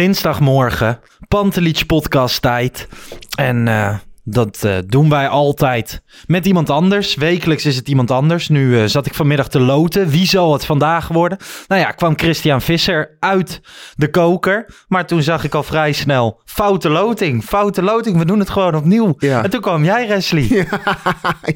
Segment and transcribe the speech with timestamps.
[0.00, 0.98] Dinsdagmorgen,
[1.28, 2.88] Pantelich podcast tijd.
[3.36, 7.14] En eh, dat eh, doen wij altijd met iemand anders.
[7.14, 8.48] Wekelijks is het iemand anders.
[8.48, 10.08] Nu eh, zat ik vanmiddag te loten.
[10.08, 11.38] Wie zal het vandaag worden?
[11.68, 13.60] Nou ja, kwam Christian Visser uit
[13.96, 14.66] de koker.
[14.88, 17.44] Maar toen zag ik al vrij snel foute loting.
[17.44, 19.14] Foute loting, we doen het gewoon opnieuw.
[19.18, 19.42] Ja.
[19.44, 20.48] En toen kwam jij, Wesley.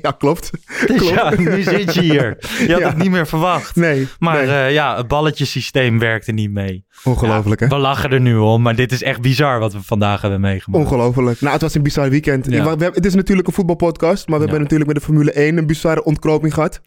[0.03, 0.51] ja, klopt.
[0.87, 1.15] Dus klopt.
[1.15, 2.37] ja, nu zit je hier.
[2.67, 2.89] Je had Ja.
[2.89, 3.77] het niet meer verwacht.
[3.77, 4.56] Nee, Maar nee.
[4.67, 6.84] eh, ja, het balletjesysteem werkte niet mee.
[7.05, 7.67] Ongelooflijk, hè?
[7.69, 10.84] We lachen er nu om, maar dit is echt bizar wat we vandaag hebben meegemaakt.
[10.84, 11.41] Ongelooflijk.
[11.41, 12.47] Nou, het was een bizar weekend.
[12.55, 12.77] Ja.
[12.77, 14.50] We- het is natuurlijk een voetbalpodcast, maar we Ja.
[14.50, 16.80] hebben natuurlijk met de Formule 1 een bizarre ontknoping gehad.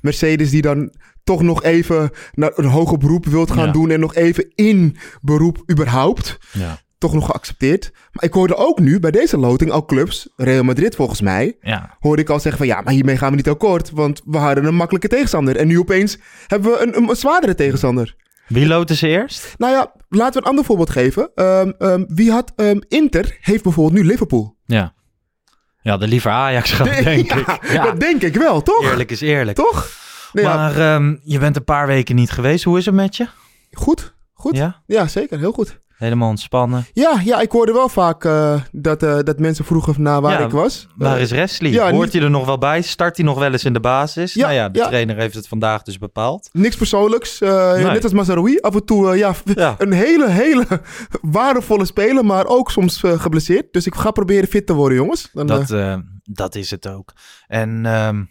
[0.00, 0.92] Mercedes die dan
[1.24, 3.72] toch nog even naar een hoger beroep wilt gaan Ja.
[3.72, 6.38] doen en nog even in beroep überhaupt.
[6.52, 6.78] Ja.
[6.98, 7.90] Toch nog geaccepteerd.
[8.12, 11.96] Maar ik hoorde ook nu bij deze loting al clubs, Real Madrid volgens mij, Ja.
[12.00, 14.64] hoorde ik al zeggen van ja, maar hiermee gaan we niet akkoord, want we hadden
[14.64, 15.56] een makkelijke tegenstander.
[15.56, 18.16] En nu opeens hebben we een, een, zwaardere tegenstander.
[18.48, 19.54] Wie loten ze eerst?
[19.58, 21.30] Nou ja, laten we een ander voorbeeld geven.
[21.34, 24.56] Ehm, ehm, wie had ehm, Inter, heeft bijvoorbeeld nu Liverpool.
[24.66, 24.94] Ja.
[25.82, 27.70] Ja, de liever Ajax gaan, Nee, denk ja, ik.
[27.72, 28.82] Ja, Dat denk ik wel, toch?
[28.82, 29.56] eerlijk is eerlijk.
[29.56, 29.88] Toch?
[30.32, 32.64] Nee, ja, Maar ehm, je bent een paar weken niet geweest.
[32.64, 33.26] Hoe is het met je?
[33.72, 34.56] goed, goed.
[34.56, 34.82] Ja?
[34.86, 35.06] Ja?
[35.06, 35.38] zeker.
[35.38, 35.80] Heel goed.
[36.02, 36.86] Helemaal ontspannen.
[36.92, 40.46] Ja, ja ik hoorde wel vaak eh, dat, eh, dat mensen vroegen naar waar Ja,
[40.46, 40.86] ik was.
[40.96, 41.70] Waar is Wesley?
[41.70, 42.82] ja, Hoort niet- hij er nog wel bij?
[42.82, 44.34] Start hij nog wel eens in de basis?
[44.34, 44.86] Ja, nou ja, de ja.
[44.88, 46.48] trainer heeft het vandaag dus bepaald.
[46.52, 47.38] Niks persoonlijks.
[47.40, 47.84] Nee.
[47.84, 48.58] Net als Mazaroui.
[48.60, 49.34] Af en toe, ja,
[49.78, 50.66] een hele, hele
[51.22, 53.72] waardevolle speler, maar ook soms geblesseerd.
[53.72, 55.28] Dus ik ga proberen fit te worden, jongens.
[55.32, 55.74] Dan, Dat,
[56.22, 57.12] dat is het ook.
[57.46, 58.22] En ehm,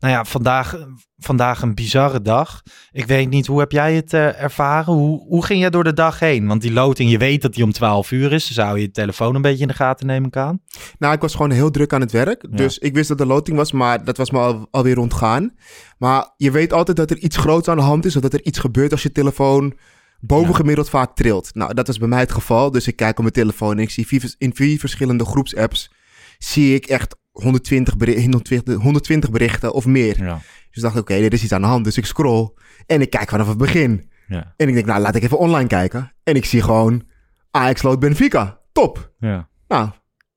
[0.00, 0.86] nou ja, vandaag,
[1.18, 2.62] vandaag een bizarre dag.
[2.90, 4.92] Ik weet niet, hoe heb jij het eh, ervaren?
[4.92, 6.46] Hoe, hoe ging jij door de dag heen?
[6.46, 8.46] Want die loting, je weet dat die om 12 uur is.
[8.46, 10.60] Dus zou je je telefoon een beetje in de gaten nemen ik aan?
[10.98, 12.46] Nou, ik was gewoon heel druk aan het werk.
[12.50, 12.56] Ja.
[12.56, 15.54] Dus ik wist dat er loting was, maar dat was me al, alweer ontgaan.
[15.98, 18.16] Maar je weet altijd dat er iets groots aan de hand is.
[18.16, 19.74] Of dat er iets gebeurt als je telefoon
[20.20, 21.50] bovengemiddeld vaak trilt.
[21.54, 22.70] Nou, dat was bij mij het geval.
[22.70, 25.90] Dus ik kijk op mijn telefoon en ik zie vier, in vier verschillende groepsapps...
[26.38, 30.24] zie ik echt 120, beri- 120, 120 berichten of meer.
[30.24, 30.38] Ja.
[30.70, 31.84] Dus dacht ik, oké, er is iets aan de hand.
[31.84, 32.50] Dus ik scroll
[32.86, 34.10] en ik kijk vanaf het begin.
[34.26, 34.54] Ja.
[34.56, 36.12] En ik denk, nou, laat ik even online kijken.
[36.22, 37.02] En ik zie gewoon
[37.50, 38.58] Ajax lood Benfica.
[38.72, 39.12] Top.
[39.18, 39.48] Ja.
[39.68, 39.88] Nou,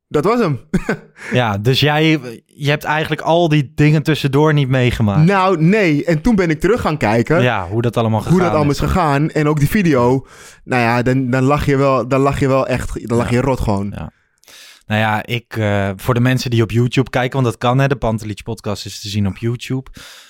[0.08, 0.60] dat was hem.
[1.32, 5.26] ja, dus jij je hebt eigenlijk al die dingen tussendoor niet meegemaakt.
[5.26, 6.06] Nou, nee.
[6.06, 7.42] En toen ben ik terug gaan kijken.
[7.42, 9.30] Ja, hoe dat allemaal gegaan hoe dat allemaal is gegaan.
[9.30, 10.28] En ook die video.
[10.64, 13.08] Nou ja, dan, dan, lach, je wel, dan lach je wel echt.
[13.08, 13.94] Dan lach je rot gewoon.
[13.96, 14.12] Ja.
[14.86, 17.88] Nou ja, ik, eh, voor de mensen die op YouTube kijken, want dat kan hè,
[17.88, 19.90] de Pantelich podcast is te zien op YouTube.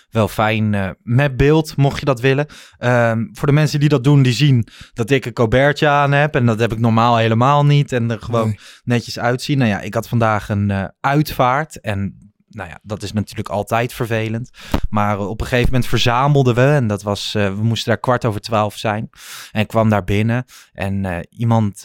[0.10, 2.46] Wel fijn eh, met beeld, mocht je dat willen.
[2.78, 6.36] Ehm, voor de mensen die dat doen, die zien dat ik een colbertje aan heb.
[6.36, 7.92] En dat heb ik normaal helemaal niet.
[7.92, 8.60] En er gewoon Nee.
[8.84, 9.58] netjes uitzien.
[9.58, 11.80] Nou ja, ik had vandaag een eh, uitvaart.
[11.82, 14.50] En nou ja, dat is natuurlijk altijd vervelend.
[14.90, 16.66] Maar op een gegeven moment verzamelden we.
[16.66, 19.10] En dat was, we moesten daar kwart over twaalf zijn.
[19.52, 20.46] En ik kwam daar binnen.
[20.74, 21.84] En iemand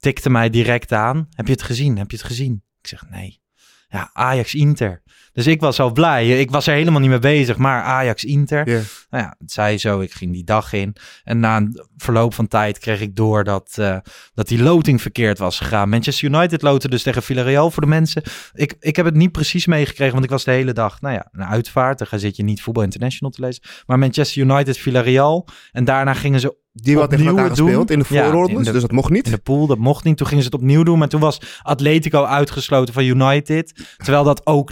[0.00, 1.28] tikte mij direct aan.
[1.30, 1.98] Heb je het gezien?
[1.98, 2.64] Heb je het gezien?
[2.80, 3.42] Ik zeg nee.
[3.88, 5.02] Ja, Ajax-Inter.
[5.32, 6.40] Dus ik was al blij.
[6.40, 7.56] Ik was er helemaal niet mee bezig.
[7.56, 8.68] Maar Ajax-Inter.
[8.70, 8.80] Ja.
[9.10, 10.00] Nou ja, het zei zo.
[10.00, 10.96] Ik ging die dag in.
[11.24, 13.96] En na een verloop van tijd kreeg ik door dat, eh,
[14.34, 15.88] dat die loting verkeerd was gegaan.
[15.88, 18.22] Manchester United loten dus tegen Villarreal voor de mensen.
[18.52, 21.28] Ik, ik heb het niet precies meegekregen, want ik was de hele dag, nou ja,
[21.32, 22.10] een uitvaart.
[22.10, 23.62] Dan zit je niet Voetbal International te lezen.
[23.86, 25.46] Maar Manchester United, Villarreal.
[25.72, 27.66] En daarna gingen ze Die wat tegen opnieuw elkaar doen.
[27.66, 28.66] gespeeld in de voorrondes.
[28.66, 29.26] de- dus dat mocht niet.
[29.26, 29.66] in de pool.
[29.66, 30.16] Dat mocht niet.
[30.16, 30.98] Toen gingen ze het opnieuw doen.
[30.98, 33.94] Maar toen was Atletico uitgesloten van United.
[33.96, 34.70] Terwijl dat ook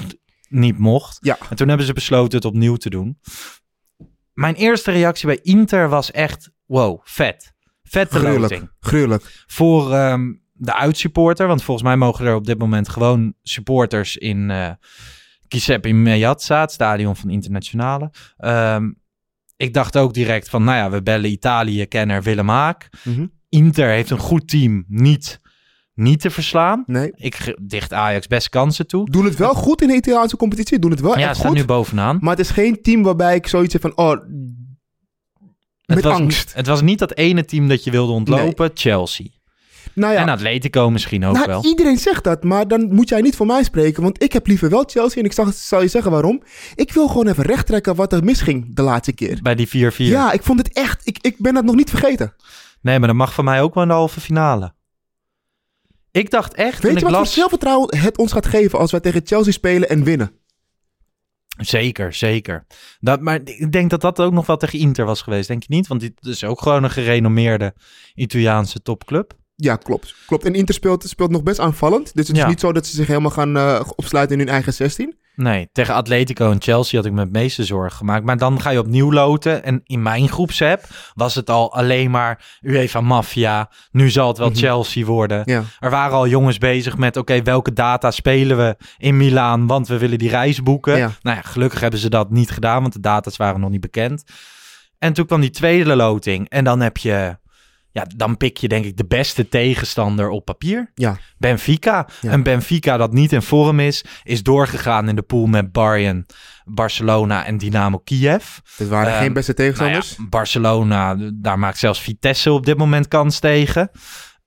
[0.49, 1.19] niet mocht.
[1.21, 1.39] Ja.
[1.51, 3.19] En toen hebben ze besloten het opnieuw te doen.
[4.33, 6.51] Mijn eerste reactie bij Inter was echt...
[6.67, 7.53] Wow, vet.
[7.83, 8.53] Vette Gruwelijk.
[8.53, 8.71] loting.
[8.81, 9.45] Gruwelijk.
[9.47, 11.47] Voor, ehm, de uitsupporter.
[11.47, 14.71] Want volgens mij mogen er op dit moment gewoon supporters in eh
[15.49, 18.13] Giuseppe Meazza, het stadion van Internationale.
[18.37, 18.91] Ehm,
[19.57, 22.89] ik dacht ook direct van, nou ja, we bellen Italië-kenner Willem Haak.
[23.05, 23.27] Mhm.
[23.49, 25.41] Inter heeft een goed team niet,
[25.99, 26.83] niet te verslaan.
[26.87, 27.13] Nee.
[27.15, 29.11] Ik dicht Ajax best kansen toe.
[29.11, 30.79] Doen het wel goed in de Italiaanse competitie.
[30.79, 31.55] Doen het wel Ja, echt goed.
[31.55, 32.19] nu bovenaan.
[32.21, 33.97] Maar het is geen team waarbij ik zoiets heb van...
[33.97, 34.11] Oh,
[35.85, 36.55] met het was, angst.
[36.55, 39.27] Het was niet dat ene team dat je wilde ontlopen, Chelsea.
[39.95, 41.65] Nou ja, En Atletico misschien ook nou, wel.
[41.65, 44.03] iedereen zegt dat, maar dan moet jij niet voor mij spreken.
[44.03, 46.43] Want ik heb liever wel Chelsea en ik zal, zal je zeggen waarom.
[46.75, 49.39] Ik wil gewoon even rechttrekken wat er misging de laatste keer.
[49.43, 49.97] Bij die 4-4.
[49.97, 51.07] Ja, ik vond het echt...
[51.07, 52.35] Ik, ik ben dat nog niet vergeten.
[52.81, 54.73] Nee, maar dat mag van mij ook wel in de halve finale.
[56.19, 57.33] Ik dacht echt, Weet je ik wat voor las...
[57.33, 60.33] zelfvertrouwen het ons gaat geven als wij tegen Chelsea spelen en winnen?
[61.59, 62.67] Zeker, zeker.
[63.01, 65.75] Dat, maar ik denk dat dat ook nog wel tegen Inter was geweest, denk je
[65.75, 65.87] niet?
[65.87, 67.75] Want dit is ook gewoon een gerenommeerde
[68.15, 69.33] Italiaanse topclub.
[69.57, 70.15] Ja, klopt.
[70.27, 70.45] Klopt.
[70.45, 72.15] En Inter speelt, speelt nog best aanvallend.
[72.15, 72.49] Dus het is Ja.
[72.49, 75.19] niet zo dat ze zich helemaal gaan eh, opsluiten in hun eigen 16.
[75.41, 78.25] Nee, tegen Atletico en Chelsea had ik me het meeste zorgen gemaakt.
[78.25, 79.65] Maar dan ga je opnieuw loten.
[79.65, 83.71] En in mijn groepsapp was het al alleen maar UEFA Mafia.
[83.91, 84.57] Nu zal het wel Mhm.
[84.59, 85.43] Chelsea worden.
[85.45, 85.63] Ja.
[85.79, 89.67] Er waren al jongens bezig met, oké, welke data spelen we in Milaan?
[89.67, 90.97] Want we willen die reis boeken.
[90.97, 91.11] Ja.
[91.23, 94.25] Nou ja, gelukkig hebben ze dat niet gedaan, want de data's waren nog niet bekend.
[94.99, 96.49] En toen kwam die tweede loting.
[96.49, 97.39] En dan heb je,
[97.91, 100.91] ja, dan pik je denk ik de beste tegenstander op papier.
[100.95, 101.17] Ja.
[101.39, 102.09] Benfica.
[102.21, 102.31] Ja.
[102.31, 106.27] En Benfica dat niet in vorm is, is doorgegaan in de pool met Bayern,
[106.65, 108.45] Barcelona en Dynamo Kiev.
[108.77, 110.15] Dat waren Ehm, geen beste Nou tegenstanders.
[110.19, 113.91] ja, Barcelona, daar maakt zelfs Vitesse op dit moment kans tegen.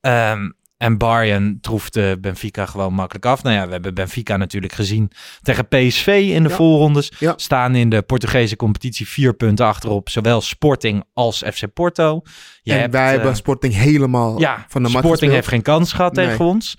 [0.02, 0.50] Ehm,
[0.82, 3.44] en Bayern troefde Benfica gewoon makkelijk af.
[3.44, 5.12] Nou ja, we hebben Benfica natuurlijk gezien
[5.42, 6.56] tegen PSV in de Ja.
[6.56, 7.12] voorrondes.
[7.20, 7.34] Ja.
[7.36, 10.10] Staan in de Portugese competitie vier punten achterop.
[10.10, 12.22] Zowel Sporting als FC Porto.
[12.62, 15.62] Je en hebt, wij eh, hebben Sporting helemaal ja, van de mat Sporting heeft geen
[15.62, 16.28] kans gehad Nee.
[16.28, 16.78] tegen ons.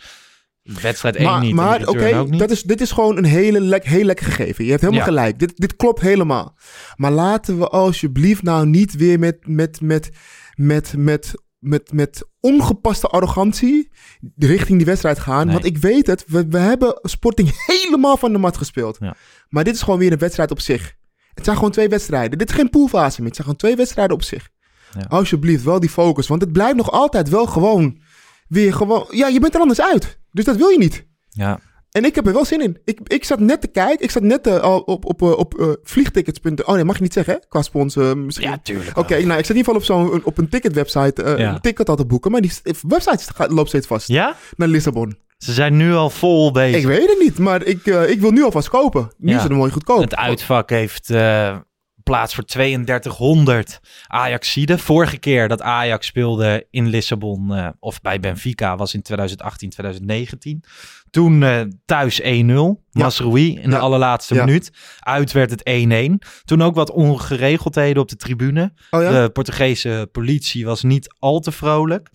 [0.62, 4.04] Wedstrijd 1 maar, niet maar oké, dat is, dit is gewoon een hele lek, heel
[4.04, 4.64] lekker gegeven.
[4.64, 5.12] Je hebt helemaal Ja.
[5.12, 5.38] gelijk.
[5.38, 6.56] Dit, dit klopt helemaal.
[6.96, 10.10] Maar laten we alsjeblieft nou niet weer met, met, met,
[10.54, 13.90] met, met, met, met ongepaste arrogantie
[14.36, 15.44] richting die wedstrijd gaan.
[15.44, 15.54] Nee.
[15.54, 18.96] Want ik weet het, we, we hebben Sporting helemaal van de mat gespeeld.
[19.00, 19.14] Ja.
[19.48, 20.94] Maar dit is gewoon weer een wedstrijd op zich.
[21.34, 22.38] Het zijn gewoon twee wedstrijden.
[22.38, 23.26] Dit is geen poolfase meer.
[23.26, 24.48] Het zijn gewoon twee wedstrijden op zich.
[24.98, 25.06] Ja.
[25.08, 26.26] Alsjeblieft, wel die focus.
[26.26, 28.00] Want het blijft nog altijd wel gewoon
[28.48, 29.06] weer gewoon...
[29.10, 30.20] Ja, je bent er anders uit.
[30.30, 31.06] Dus dat wil je niet.
[31.28, 31.60] Ja,
[31.92, 32.78] En ik heb er wel zin in.
[32.84, 34.04] Ik, ik zat net te kijken.
[34.04, 36.64] Ik zat net eh, al op, op, eh, op eh, vliegtickets.nl.
[36.64, 37.38] Oh nee, mag je niet zeggen hè?
[37.48, 38.48] Qua sponsor misschien.
[38.48, 38.98] ja tuurlijk.
[38.98, 41.54] Oké, nou ik zat in ieder geval op, zo'n, op een ticketwebsite eh, Ja.
[41.54, 42.30] een ticket al te boeken.
[42.30, 42.52] Maar die
[42.88, 44.08] website gaat- loopt steeds vast.
[44.08, 44.36] Ja?
[44.56, 45.16] Naar Lissabon.
[45.38, 46.80] Ze zijn nu al vol bezig.
[46.80, 49.10] Ik weet het niet, maar ik, eh, ik wil nu alvast kopen.
[49.18, 49.36] Nu Ja.
[49.36, 50.00] is het mooi goedkoop.
[50.00, 51.56] Het uitvak heeft eh,
[52.12, 54.78] plaats voor 3200 Ajaxiden.
[54.78, 60.64] Vorige keer dat Ajax speelde in Lissabon eh, of bij Benfica was in 2018, 2019.
[61.10, 62.26] Toen eh, thuis 1-0.
[62.92, 64.44] Masroui in de allerlaatste Ja.
[64.44, 64.70] minuut.
[65.00, 66.18] Uit werd het 1-1.
[66.44, 68.72] Toen ook wat ongeregeldheden op de tribune.
[68.90, 69.22] oh ja?
[69.22, 72.08] De Portugese politie was niet al te vrolijk.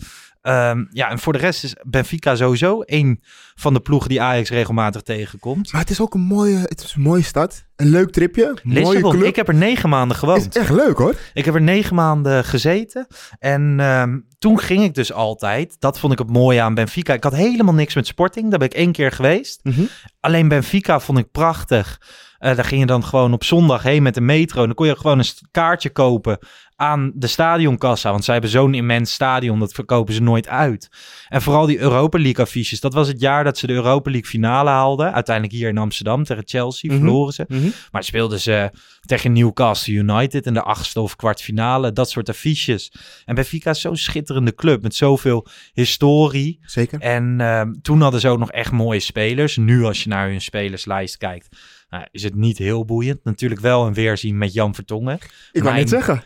[0.47, 3.23] Ehm, ja, en voor de rest is Benfica sowieso een
[3.55, 5.71] van de ploegen die Ajax regelmatig tegenkomt.
[5.71, 7.65] Maar het is ook een mooie, het is een mooie stad.
[7.75, 8.57] Een leuk tripje.
[8.63, 9.23] Mooie club.
[9.23, 10.55] ik heb er negen maanden gewoond.
[10.55, 11.15] is echt leuk hoor.
[11.33, 13.07] Ik heb er negen maanden gezeten.
[13.39, 15.75] En ehm, toen ging ik dus altijd.
[15.79, 17.13] Dat vond ik het mooie aan Benfica.
[17.13, 18.49] Ik had helemaal niks met sporting.
[18.49, 19.59] Daar ben ik één keer geweest.
[19.63, 19.81] Mhm.
[20.19, 21.99] Alleen Benfica vond ik prachtig.
[22.37, 24.59] Eh, daar ging je dan gewoon op zondag heen met de metro.
[24.59, 26.37] En dan kon je gewoon een kaartje kopen
[26.79, 28.11] aan de stadionkassa.
[28.11, 29.59] Want zij hebben zo'n immens stadion.
[29.59, 30.89] Dat verkopen ze nooit uit.
[31.29, 32.79] En vooral die Europa League affiches.
[32.79, 35.13] Dat was het jaar dat ze de Europa League finale haalden.
[35.13, 36.89] Uiteindelijk hier in Amsterdam tegen Chelsea.
[36.91, 36.99] Mhm.
[36.99, 37.45] Verloren ze.
[37.47, 37.67] Mhm.
[37.91, 38.71] Maar speelden ze
[39.05, 41.91] tegen Newcastle United in de achtste of kwartfinale.
[41.93, 42.91] Dat soort affiches.
[43.25, 46.59] En Benfica is zo'n schitterende club met zoveel historie.
[46.61, 46.99] Zeker.
[47.01, 49.57] En ehm, toen hadden ze ook nog echt mooie spelers.
[49.57, 51.47] Nu als je naar hun spelerslijst kijkt,
[51.89, 53.23] nou, is het niet heel boeiend.
[53.23, 55.15] Natuurlijk wel een weerzien met Jan Vertongen.
[55.51, 56.23] Ik wou Mijn- net zeggen.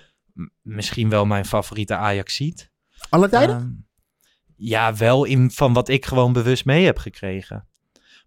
[0.62, 2.72] Misschien wel mijn favoriete Ajaxiet.
[3.10, 3.56] Alle tijden?
[3.56, 3.70] Ehm,
[4.56, 7.68] ja, wel in van wat ik gewoon bewust mee heb gekregen.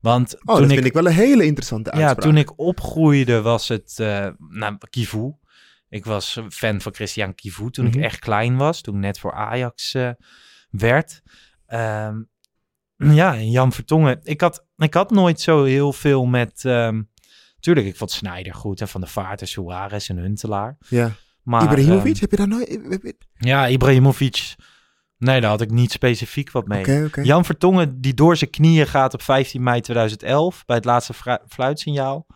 [0.01, 2.21] Want oh, toen dat ik vind ik wel een hele interessante ja, uitspraak.
[2.21, 5.33] toen ik opgroeide was het uh, nou, Kivu.
[5.89, 7.99] Ik was fan van Christian Kivu toen Mhm.
[7.99, 8.81] ik echt klein was.
[8.81, 10.11] Toen ik net voor Ajax uh,
[10.71, 11.23] werd.
[11.69, 12.29] Um,
[12.97, 14.21] ja, en Jan Vertongen.
[14.23, 16.65] Ik had, ik had nooit zo heel veel met...
[16.65, 17.11] Um,
[17.61, 18.81] tuurlijk, ik vond Snijder goed.
[18.81, 20.77] En Van de Vaart en Suarez en Huntelaar.
[20.89, 21.13] Ja.
[21.45, 23.17] Maar, Ibrahimovic, um, heb je daar nooit...
[23.35, 24.55] Ja, Ibrahimovic
[25.19, 27.09] Nee, daar had ik niet specifiek wat mee.
[27.23, 32.27] Jan Vertongen die door zijn knieën gaat op 15 mei 2011 bij het laatste fluitsignaal.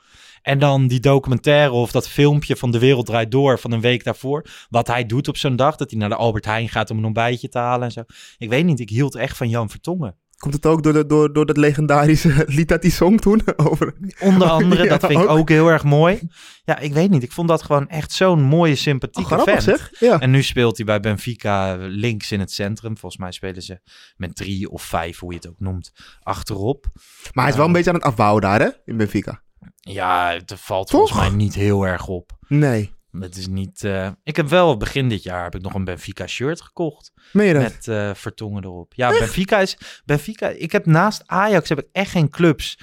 [0.43, 4.05] En dan die documentaire of dat filmpje van De Wereld Draait Door van een week
[4.05, 4.47] daarvoor.
[4.69, 7.05] Wat hij doet op zo'n dag, dat hij naar de Albert Heijn gaat om een
[7.05, 8.03] ontbijtje te halen en zo.
[8.38, 10.17] Ik weet niet, ik hield echt van Jan Vertongen.
[10.38, 13.42] Komt het ook door, de, door, door dat legendarische lied dat hij zong toen?
[13.57, 13.95] Over...
[14.21, 15.49] Onder andere, Ja, dat vind ik ook.
[15.49, 16.21] heel erg mooi.
[16.64, 19.78] Ja, ik weet niet, ik vond dat gewoon echt zo'n mooie, Oh, sympathieke grappig vent.
[19.78, 19.90] zeg.
[20.00, 20.21] Ja.
[20.21, 22.99] En nu speelt hij bij Benfica links in het centrum.
[22.99, 23.80] Volgens mij spelen ze
[24.16, 25.92] met drie of vijf, hoe je het ook noemt,
[26.23, 26.87] achterop.
[27.33, 28.68] Maar hij is wel een beetje aan het afbouwen daar, hè?
[28.85, 29.42] In Benfica.
[29.80, 30.99] Ja, het valt Toch?
[31.09, 32.33] volgens mij niet heel erg op.
[32.49, 32.92] Nee.
[33.12, 33.85] Het is niet.
[33.85, 37.47] eh, Ik heb wel begin dit jaar heb ik nog een Benfica shirt gekocht Meen
[37.47, 37.62] je dat?
[37.62, 38.93] met eh, Vertongen erop.
[38.95, 40.49] Ja, Benfica is Benfica.
[40.49, 42.79] Ik heb naast Ajax heb ik echt geen clubs.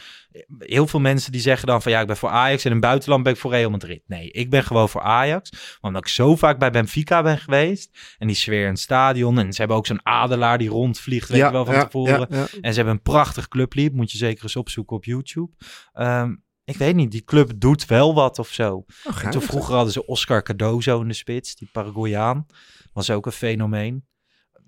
[0.60, 2.86] Heel veel mensen die zeggen dan van ja, ik ben voor Ajax en in het
[2.86, 4.02] buitenland ben ik voor Real Madrid.
[4.08, 8.28] Nee, ik ben gewoon voor Ajax, omdat ik zo vaak bij Benfica ben geweest en
[8.28, 11.52] die sfeer in het stadion en ze hebben ook zo'n adelaar die rondvliegt, weet je
[11.52, 12.28] wel van ja, tevoren.
[12.30, 12.48] ja, ja.
[12.62, 13.94] En ze hebben een prachtig clublied.
[13.94, 15.52] Moet je zeker eens opzoeken op YouTube.
[15.94, 18.86] Ehm, ik weet niet, die club doet wel wat of zo.
[19.04, 22.46] Oh, toen vroeger hadden ze Oscar Cardozo in de spits, die Paraguayaan.
[22.94, 24.06] Was ook een fenomeen.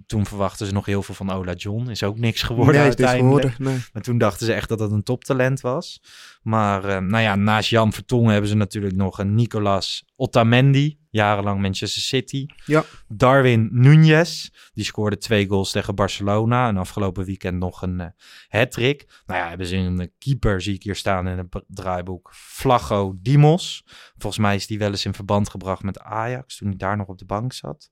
[0.06, 1.90] Toen verwachten ze nog heel veel van Ola John.
[1.90, 3.54] Is ook niks geworden Nee, het is uiteindelijk.
[3.54, 3.74] geworden.
[3.74, 3.86] Nee.
[3.94, 6.02] Maar toen dachten ze echt dat het een toptalent was.
[6.42, 11.00] Maar eh, nou ja, naast Jan Vertongen hebben ze natuurlijk nog een Nicolas Otamendi.
[11.10, 12.46] Jarenlang Manchester City.
[12.66, 12.84] Ja.
[13.08, 14.50] Darwin Nunez.
[14.74, 16.68] Die scoorde twee goals tegen Barcelona.
[16.68, 18.08] En afgelopen weekend nog een eh
[18.48, 19.22] hat-trick.
[19.26, 22.32] Nou ja, hebben ze een keeper, zie ik hier staan in het draaiboek.
[22.34, 23.84] Flago Dimos.
[24.18, 26.58] Volgens mij is die wel eens in verband gebracht met Ajax.
[26.58, 27.90] Toen hij daar nog op de bank zat.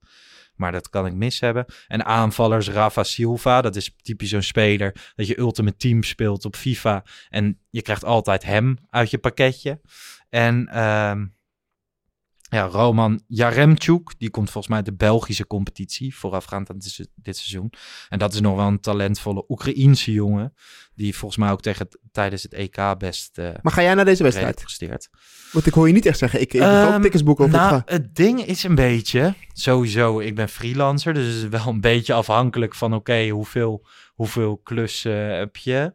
[0.56, 1.64] Maar dat kan ik mis hebben.
[1.86, 3.60] En aanvallers Rafa Silva.
[3.60, 7.04] Dat is typisch zo'n speler dat je Ultimate Team speelt op FIFA.
[7.28, 9.80] En je krijgt altijd hem uit je pakketje.
[10.28, 11.26] En ehm,
[12.48, 14.14] ja, Roman Jaremchuk.
[14.18, 16.14] Die komt volgens mij uit de Belgische competitie.
[16.16, 17.72] Voorafgaand aan dit, se- dit seizoen.
[18.08, 20.54] En dat is nog wel een talentvolle Oekraïense jongen.
[20.94, 24.22] Die volgens mij ook tegen, tijdens het EK best eh Maar ga jij naar deze
[24.22, 24.54] wedstrijd?
[24.60, 25.08] presteert.
[25.52, 27.50] Want ik hoor je niet echt zeggen, ik, ik ga ook Ehm, tickets boeken of
[27.50, 27.82] ik nou, ga.
[27.86, 32.12] het ding is een beetje, sowieso, ik ben freelancer, dus het is wel een beetje
[32.12, 35.92] afhankelijk van, oké, hoeveel, hoeveel klussen heb je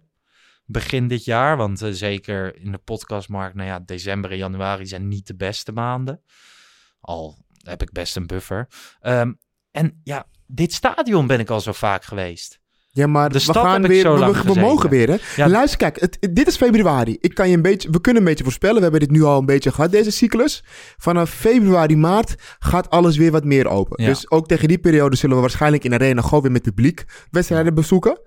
[0.72, 1.58] begin dit jaar?
[1.58, 5.72] Want eh, zeker in de podcastmarkt, nou ja, december en januari zijn niet de beste
[5.72, 6.22] maanden.
[7.00, 8.68] Al heb ik best een buffer.
[9.00, 9.34] Ehm,
[9.72, 12.62] en ja, dit stadion ben ik al zo vaak geweest.
[12.94, 15.18] Ja, maar de we gaan weer, zo we, we mogen weer, hè?
[15.36, 15.50] Ja.
[15.50, 17.18] Luister, kijk, het, dit is februari.
[17.20, 18.76] Ik kan je een beetje, we kunnen een beetje voorspellen.
[18.76, 20.64] We hebben dit nu al een beetje gehad, deze cyclus.
[20.98, 24.04] Vanaf februari, maart gaat alles weer wat meer open.
[24.04, 24.10] Ja.
[24.10, 27.74] Dus ook tegen die periode zullen we waarschijnlijk in arena gewoon weer met publiek wedstrijden
[27.74, 28.20] bezoeken.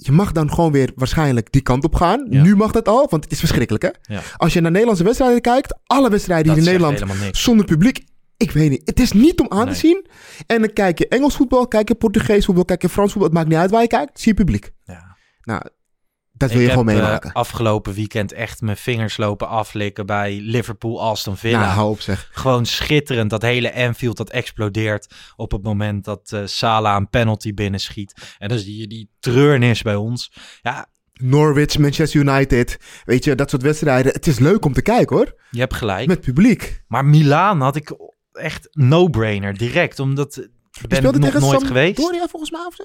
[0.00, 2.26] Je mag dan gewoon weer waarschijnlijk die kant op gaan.
[2.30, 2.42] Ja.
[2.42, 4.14] Nu mag dat al, want het is verschrikkelijk, hè?
[4.14, 4.20] Ja.
[4.36, 8.04] Als je naar Nederlandse wedstrijden kijkt, alle wedstrijden Dat hier in Nederland zonder publiek.
[8.36, 8.82] Ik weet niet.
[8.84, 9.74] Het is niet om aan Nee.
[9.74, 10.06] te zien.
[10.46, 13.28] En dan kijk je Engels voetbal, kijk je Portugees voetbal, kijk je Frans voetbal.
[13.30, 14.20] Het maakt niet uit waar je kijkt.
[14.20, 14.72] Zie je publiek.
[14.84, 15.16] Ja.
[15.42, 15.62] Nou,
[16.38, 17.32] dat wil ik je gewoon heb, eh, meemaken.
[17.32, 21.60] afgelopen weekend echt mijn vingers lopen aflikken bij Liverpool Aston Villa.
[21.60, 22.28] nou, hou op zeg.
[22.32, 23.30] Gewoon schitterend.
[23.30, 28.36] Dat hele Anfield dat explodeert op het moment dat eh Salah een penalty binnenschiet.
[28.38, 30.32] En dan zie je die treurnis bij ons.
[30.62, 32.78] Ja, Norwich, Manchester United.
[33.04, 34.12] Weet je, dat soort wedstrijden.
[34.12, 35.34] Het is leuk om te kijken hoor.
[35.50, 36.06] je hebt gelijk.
[36.06, 36.82] Met publiek.
[36.88, 37.96] Maar Milaan had ik
[38.32, 39.98] echt no-brainer direct.
[39.98, 41.96] Omdat ik ben nog nooit geweest.
[41.96, 42.76] Sampdoria volgens mij of?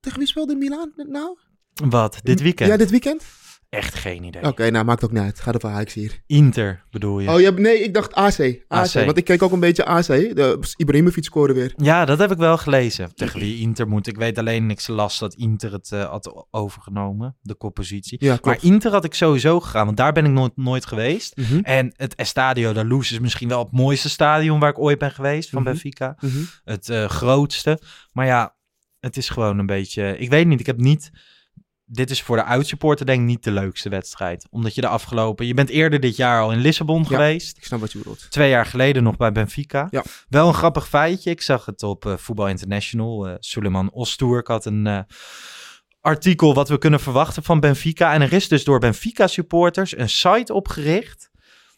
[0.00, 1.38] Tegen wie speelde Milan nou?
[1.74, 2.18] Wat?
[2.22, 2.70] Dit weekend?
[2.70, 3.24] Ja, dit weekend?
[3.68, 4.42] Echt geen idee.
[4.44, 5.40] Oké, nou maakt ook niet uit.
[5.40, 6.22] Ga er voor Ajax hier.
[6.26, 7.30] Inter bedoel je?
[7.30, 8.38] Oh, ja, nee, ik dacht AC.
[8.38, 8.60] AC.
[8.68, 8.92] AC.
[9.04, 10.06] Want ik keek ook een beetje AC.
[10.06, 11.72] De, Ibrahimovic scoorde weer.
[11.76, 13.14] Ja, dat heb ik wel gelezen.
[13.14, 14.06] Tegen wie Inter moet.
[14.06, 18.24] Ik weet alleen niks last dat Inter het eh, had overgenomen, de koppositie.
[18.24, 21.36] Ja, maar Inter had ik sowieso gegaan, want daar ben ik nooit, nooit geweest.
[21.36, 21.58] Mhm.
[21.62, 25.10] En het Estadio da Luz is misschien wel het mooiste stadion waar ik ooit ben
[25.10, 25.70] geweest van Mhm.
[25.70, 26.16] Benfica.
[26.20, 26.36] Mhm.
[26.64, 27.80] Het eh, grootste.
[28.12, 28.54] Maar ja,
[29.00, 30.18] het is gewoon een beetje...
[30.18, 31.10] Ik weet niet, ik heb niet...
[31.92, 34.46] Dit is voor de uitsupporter denk ik niet de leukste wedstrijd.
[34.50, 35.46] Omdat je de afgelopen...
[35.46, 37.06] Je bent eerder dit jaar al in Lissabon Ja.
[37.06, 37.56] geweest.
[37.56, 38.30] Ik snap wat je bedoelt.
[38.30, 39.88] Twee jaar geleden nog bij Benfica.
[39.90, 40.04] Ja.
[40.28, 41.30] Wel een grappig feitje.
[41.30, 43.28] Ik zag het op eh Voetbal International.
[43.28, 45.00] Eh Suleiman Ostoerk had een eh,
[46.00, 48.12] artikel wat we kunnen verwachten van Benfica.
[48.12, 51.30] En er is dus door Benfica supporters een site opgericht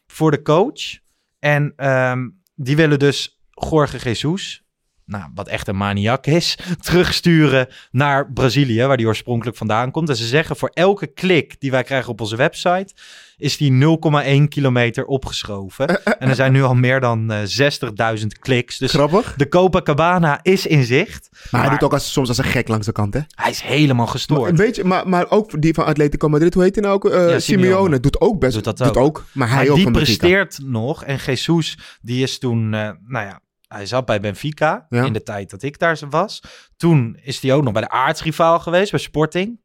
[0.06, 0.98] voor de coach.
[1.38, 3.40] En ehm, die willen dus
[3.70, 4.62] Jorge Jesus,
[5.06, 10.08] nou, wat echt een maniak is, terugsturen naar Brazilië, waar die oorspronkelijk vandaan komt.
[10.08, 12.94] En ze zeggen voor elke klik die wij krijgen op onze website,
[13.36, 13.98] is die
[14.42, 16.04] 0,1 kilometer opgeschoven.
[16.18, 18.78] En er zijn nu al meer dan eh, 60.000 kliks.
[18.78, 19.34] Dus Grappig.
[19.36, 21.28] de Copacabana is in zicht.
[21.50, 23.20] Maar, hij doet ook als, soms als een gek langs de kant, hè?
[23.34, 24.50] Hij is helemaal Maar, gestoord.
[24.50, 27.04] een beetje, maar, maar ook die van Atletico Madrid, hoe heet hij nou ook?
[27.04, 27.40] Eh, Ja, Simeone.
[27.40, 28.00] Simeone.
[28.00, 28.54] Doet ook best.
[28.54, 28.96] Doet dat doet ook.
[28.96, 29.24] ook.
[29.32, 31.04] Maar hij Maar ook die presteert nog.
[31.04, 33.40] En Jesus, die is toen, eh, nou ja,
[33.72, 35.04] hij zat bij Benfica Ja.
[35.04, 36.42] in de tijd dat ik daar was.
[36.76, 39.60] Toen is hij ook nog bij de aardsrivaal geweest, bij Sporting.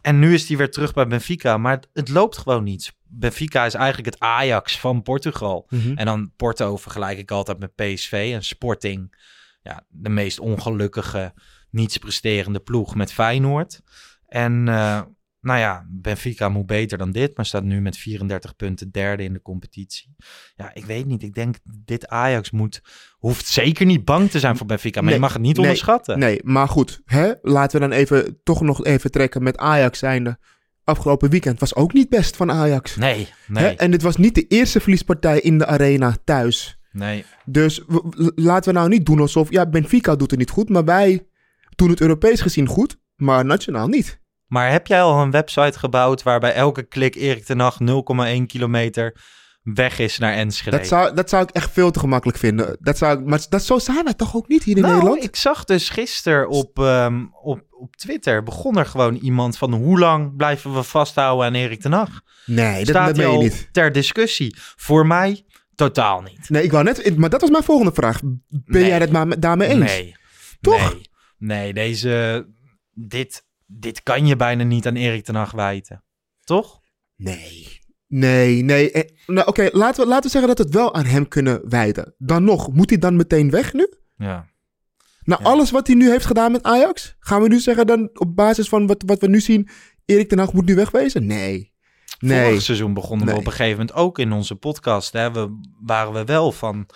[0.00, 1.56] En nu is hij weer terug bij Benfica.
[1.56, 2.96] Maar het, het loopt gewoon niet.
[3.04, 5.66] Benfica is eigenlijk het Ajax van Portugal.
[5.68, 5.92] Mhm.
[5.96, 8.30] En dan Porto vergelijk ik altijd met PSV.
[8.34, 9.14] En Sporting,
[9.62, 11.32] ja, de meest ongelukkige,
[11.70, 13.80] niets presterende ploeg met Feyenoord.
[14.26, 15.00] En eh,
[15.40, 19.32] nou ja, Benfica moet beter dan dit, maar staat nu met 34 punten derde in
[19.32, 20.16] de competitie.
[20.56, 21.22] Ja, ik weet niet.
[21.22, 22.82] Ik denk dit Ajax moet,
[23.18, 25.64] hoeft zeker niet bang te zijn voor Benfica, maar Nee, je mag het niet nee,
[25.64, 26.18] onderschatten.
[26.18, 27.00] Nee, maar goed.
[27.04, 27.32] Hè?
[27.42, 30.38] Laten we dan even, toch nog even trekken met Ajax zijnde.
[30.84, 32.96] Afgelopen weekend was ook niet best van Ajax.
[32.96, 33.70] Nee, nee, Hè?
[33.70, 36.78] En dit was niet de eerste verliespartij in de arena thuis.
[36.92, 37.24] nee.
[37.44, 37.82] Dus
[38.34, 39.50] laten we nou niet doen alsof...
[39.50, 41.26] Ja, Benfica doet het niet goed, maar wij
[41.76, 42.98] doen het Europees gezien goed.
[43.16, 44.20] Maar nationaal niet.
[44.48, 49.16] Maar heb jij al een website gebouwd waarbij elke klik Erik ten Hag 0,1 kilometer
[49.62, 50.76] weg is naar Enschede?
[50.76, 52.76] Dat zou, dat zou ik echt veel te gemakkelijk vinden.
[52.80, 55.24] Dat zou, maar dat, zo zijn wij toch ook niet hier in nou, Nederland?
[55.24, 59.98] ik zag dus gisteren op, ehm, op, op Twitter begon er gewoon iemand van hoe
[59.98, 62.20] lang blijven we vasthouden aan Erik ten Hag?
[62.46, 63.68] Nee, dat, Staat dat je niet.
[63.72, 64.56] ter discussie?
[64.76, 66.48] Voor mij totaal niet.
[66.48, 67.16] Nee, ik wou net...
[67.16, 68.20] Maar dat was mijn volgende vraag.
[68.22, 68.86] Ben Nee.
[68.86, 69.78] jij het maar, daarmee eens?
[69.78, 70.16] Nee.
[70.60, 70.92] Toch?
[70.92, 71.02] Nee,
[71.38, 72.46] nee deze,
[72.92, 76.04] dit, dit kan je bijna niet aan Erik ten Hag wijten.
[76.44, 76.80] Toch?
[77.16, 77.80] Nee.
[78.06, 78.90] Nee, nee.
[78.90, 81.68] Eh, nou, Oké, laten, we, laten we zeggen dat we het wel aan hem kunnen
[81.68, 82.14] wijden.
[82.18, 83.88] Dan nog, moet hij dan meteen weg nu?
[84.16, 84.46] Ja.
[85.22, 85.38] Ja.
[85.42, 87.16] alles wat hij nu heeft gedaan met Ajax?
[87.18, 89.68] Gaan we nu zeggen dan op basis van wat, wat we nu zien...
[90.04, 91.26] Erik ten Hag moet nu wegwezen?
[91.26, 91.72] Nee.
[92.18, 92.44] Nee.
[92.44, 93.34] Vorig seizoen begonnen Nee.
[93.34, 95.12] we op een gegeven moment ook in onze podcast.
[95.12, 96.86] Hè, we, waren we wel van,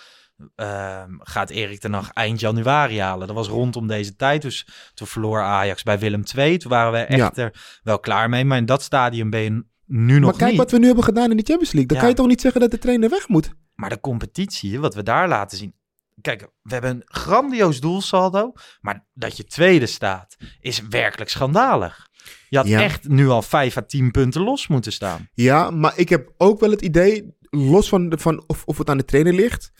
[0.55, 3.27] ehm, gaat Erik ten Hag eind januari halen?
[3.27, 4.41] Dat was rondom deze tijd.
[4.41, 6.57] Dus toen verloor Ajax bij Willem II.
[6.57, 8.45] Toen waren we echt er wel klaar mee.
[8.45, 10.59] Maar in dat stadium ben je nu nog maar kijk niet.
[10.59, 11.87] wat we nu hebben gedaan in de Champions League.
[11.87, 12.01] Dan Ja.
[12.03, 13.51] kan je toch niet zeggen dat de trainer weg moet?
[13.75, 15.73] Maar de competitie, wat we daar laten zien.
[16.21, 18.51] Kijk, we hebben een grandioos doelsaldo.
[18.81, 22.07] Maar dat je tweede staat, is werkelijk schandalig.
[22.49, 22.81] Je had Ja.
[22.81, 25.29] echt nu al 5 à 10 punten los moeten staan.
[25.33, 28.89] Ja, maar ik heb ook wel het idee, los van, de, van of, of het
[28.89, 29.71] aan de trainer ligt...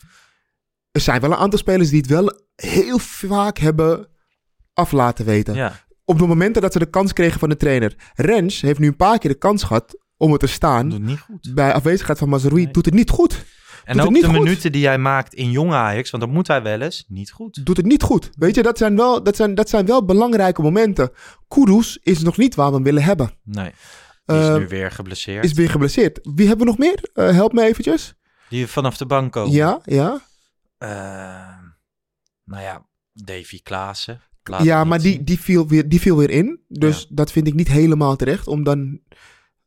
[0.94, 4.08] Er zijn wel een aantal spelers die het wel heel vaak hebben
[4.72, 5.54] af laten weten.
[5.54, 5.72] Ja.
[6.04, 7.94] Op de momenten dat ze de kans kregen van de trainer.
[8.14, 10.88] Rens heeft nu een paar keer de kans gehad om er te staan.
[10.88, 11.52] Doet niet goed.
[11.54, 12.72] Bij afwezigheid van Mazraoui Nee.
[12.72, 13.32] doet het niet goed.
[13.32, 13.40] En
[13.84, 14.38] Doet het ook niet de goed.
[14.38, 17.66] minuten die jij maakt in jong Ajax, want dat moet hij wel eens, niet goed.
[17.66, 18.30] Doet het niet goed.
[18.38, 21.10] Weet je, dat zijn wel, dat zijn, dat zijn wel belangrijke momenten.
[21.48, 23.30] Kudus is nog niet waar we hem willen hebben.
[23.44, 23.70] Nee.
[24.24, 25.44] Die is Eh, nu weer geblesseerd.
[25.44, 26.18] Is weer geblesseerd.
[26.34, 27.08] Wie hebben we nog meer?
[27.14, 28.14] Eh, help me eventjes.
[28.48, 29.52] Die vanaf de bank komen.
[29.52, 30.20] Ja, ja.
[30.78, 31.58] Eh,
[32.44, 34.20] nou ja, Davy Klaassen.
[34.42, 36.60] Laat ja, maar die, die, viel weer, die viel weer in.
[36.68, 39.00] Dus dat vind ik niet helemaal terecht om dan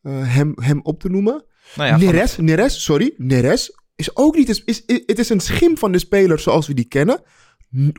[0.01, 1.45] eh, hem, hem op te noemen.
[1.75, 3.13] Nou ja, van- Neres, Neres, sorry.
[3.17, 4.49] Neres is ook niet...
[4.49, 7.21] Is, is, is- het is een schim van de speler zoals we die kennen.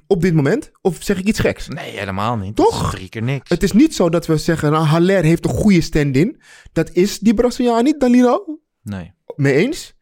[0.07, 0.71] Op dit moment.
[0.81, 1.69] Of zeg ik iets geks?
[1.69, 2.57] Nee, helemaal niet.
[2.57, 2.91] Toch?
[2.91, 3.51] Drie keer niks.
[3.51, 4.73] Het is niet zo dat we zeggen...
[4.73, 6.41] Nou, Haller heeft een goede stand-in.
[6.73, 8.61] Dat is die Braziliaan niet, Danilo.
[8.83, 9.13] Nee.
[9.37, 9.95] Mee eens.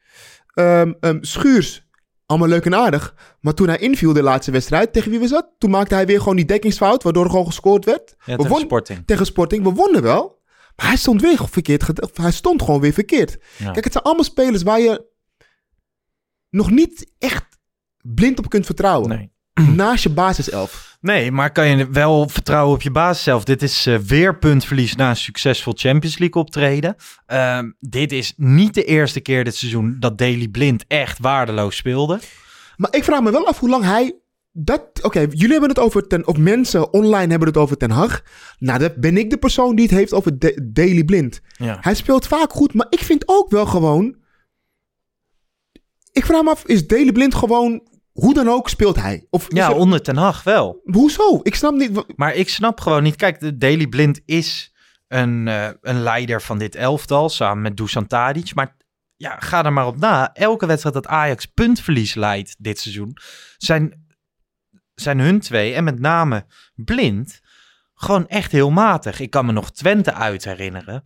[0.55, 1.86] Ehm, ehm, Schuurs,
[2.27, 3.15] allemaal leuk en aardig.
[3.41, 5.49] Maar toen hij inviel de laatste wedstrijd, tegen wie was dat?
[5.59, 8.15] Toen maakte hij weer gewoon die dekkingsfout, waardoor er gewoon gescoord werd.
[8.19, 9.03] Ja, We tegen won- Sporting.
[9.07, 10.43] Tegen Sporting, we wonnen wel.
[10.77, 11.91] Maar hij stond weer verkeerd.
[12.15, 13.37] Hij stond gewoon weer verkeerd.
[13.59, 13.71] Ja.
[13.73, 15.07] Kijk, het zijn allemaal spelers waar je
[16.51, 17.45] nog niet echt
[18.03, 19.09] blind op kunt vertrouwen.
[19.09, 19.33] Nee.
[19.75, 20.97] Naast je basiself.
[21.01, 23.45] Nee, maar kan je wel vertrouwen op je basis zelf?
[23.45, 26.97] Dit is eh, weer puntverlies na een succesvol Champions League optreden.
[27.27, 32.21] Ehm, dit is niet de eerste keer dit seizoen dat Daley Blind echt waardeloos speelde.
[32.77, 34.15] Maar ik vraag me wel af hoe lang hij.
[34.53, 36.27] Dat, Oké, jullie hebben het over ten.
[36.27, 38.23] Of mensen online hebben het over Ten Hag.
[38.59, 41.41] Nou, dat ben ik de persoon die het heeft over De- Daley Blind.
[41.57, 41.79] Ja.
[41.81, 44.17] Hij speelt vaak goed, maar ik vind ook wel gewoon.
[46.13, 47.83] Ik vraag me af, is Daley Blind gewoon.
[48.17, 49.27] Hoe dan ook speelt hij?
[49.31, 50.81] Of Ja, er- onder Ten Hag wel.
[50.85, 51.41] Hoezo?
[51.43, 52.17] Ik snap niet.
[52.17, 53.17] Maar ik snap gewoon niet.
[53.17, 54.73] Kijk, de Daily Blind is
[55.09, 58.55] een, eh, een leider van dit elftal samen met Dusan Tadic.
[58.55, 58.77] Maar
[59.17, 60.33] ja, ga er maar op na.
[60.33, 63.17] Elke wedstrijd dat Ajax puntverlies leidt dit seizoen,
[63.57, 64.07] zijn,
[64.95, 67.41] zijn hun twee en met name Blind
[67.95, 69.21] gewoon echt heel matig.
[69.21, 71.03] Ik kan me nog Twente uit herinneren.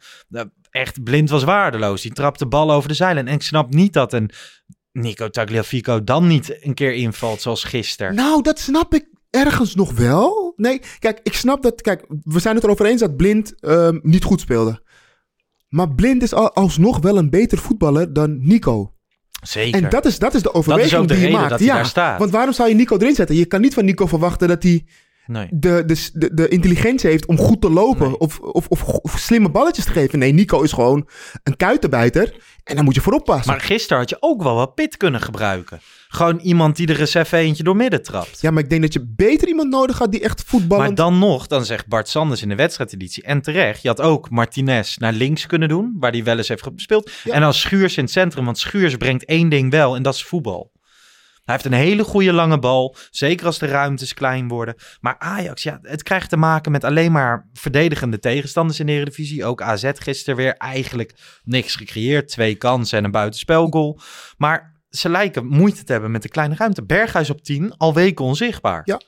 [0.71, 2.03] Echt, Blind was waardeloos.
[2.03, 3.27] Die trapte bal over de zeilen.
[3.27, 4.31] En ik snap niet dat een
[4.93, 8.15] Nico Tagliafico dan niet een keer invalt zoals gisteren.
[8.15, 10.53] Nou, dat snap ik ergens nog wel.
[10.57, 11.81] Nee, kijk, ik snap dat.
[11.81, 14.83] Kijk, we zijn het erover eens dat Blind ehm, niet goed speelde.
[15.69, 18.95] Maar Blind is al, alsnog wel een beter voetballer dan Nico.
[19.43, 19.83] Zeker.
[19.83, 21.51] En dat is, dat is de overweging ook de die je maakt.
[21.51, 22.19] dat hij ja, daar staat.
[22.19, 23.37] Want waarom zou je Nico erin zetten?
[23.37, 24.85] Je kan niet van Nico verwachten dat hij
[25.31, 25.49] Nee.
[25.51, 28.19] de, de, de, de intelligentie heeft om goed te lopen Nee.
[28.19, 30.19] of, of, of, of slimme balletjes te geven.
[30.19, 31.09] Nee, Nico is gewoon
[31.43, 33.53] een kuitenbijter en daar moet je voor oppassen.
[33.53, 35.81] Maar gisteren had je ook wel wat pit kunnen gebruiken.
[36.09, 38.41] Gewoon iemand die er eens even eentje door midden trapt.
[38.41, 40.87] Ja, maar ik denk dat je beter iemand nodig had die echt voetballend...
[40.87, 43.23] Maar dan nog, dan zegt Bart Sanders in de wedstrijdeditie.
[43.23, 46.63] En terecht, je had ook Martinez naar links kunnen doen, waar hij wel eens heeft
[46.75, 47.11] gespeeld.
[47.25, 47.33] Ja.
[47.33, 50.25] En dan Schuurs in het centrum, want Schuurs brengt één ding wel en dat is
[50.25, 50.70] voetbal.
[51.45, 54.75] Hij heeft een hele goede lange bal, zeker als de ruimtes klein worden.
[55.01, 59.45] Maar Ajax, ja, het krijgt te maken met alleen maar verdedigende tegenstanders in de Eredivisie.
[59.45, 62.29] Ook AZ gisteren weer eigenlijk niks gecreëerd.
[62.29, 64.01] Twee kansen en een buitenspelgoal.
[64.37, 66.85] Maar ze lijken moeite te hebben met de kleine ruimte.
[66.85, 68.83] Berghuis op 10, al weken onzichtbaar.
[68.85, 69.01] Ja.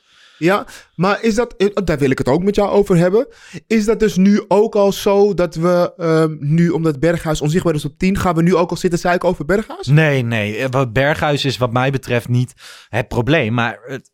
[0.42, 3.26] Ja, maar is dat, eh, daar wil ik het ook met jou over hebben.
[3.66, 7.84] Is dat dus nu ook al zo dat we ehm, nu, omdat Berghuis onzichtbaar is
[7.84, 9.86] op 10, gaan we nu ook al zitten zeiken over Berghuis?
[9.86, 10.56] Nee, nee.
[10.56, 12.54] eh, wat Berghuis is wat mij betreft niet
[12.88, 13.54] het probleem.
[13.54, 14.12] Maar het,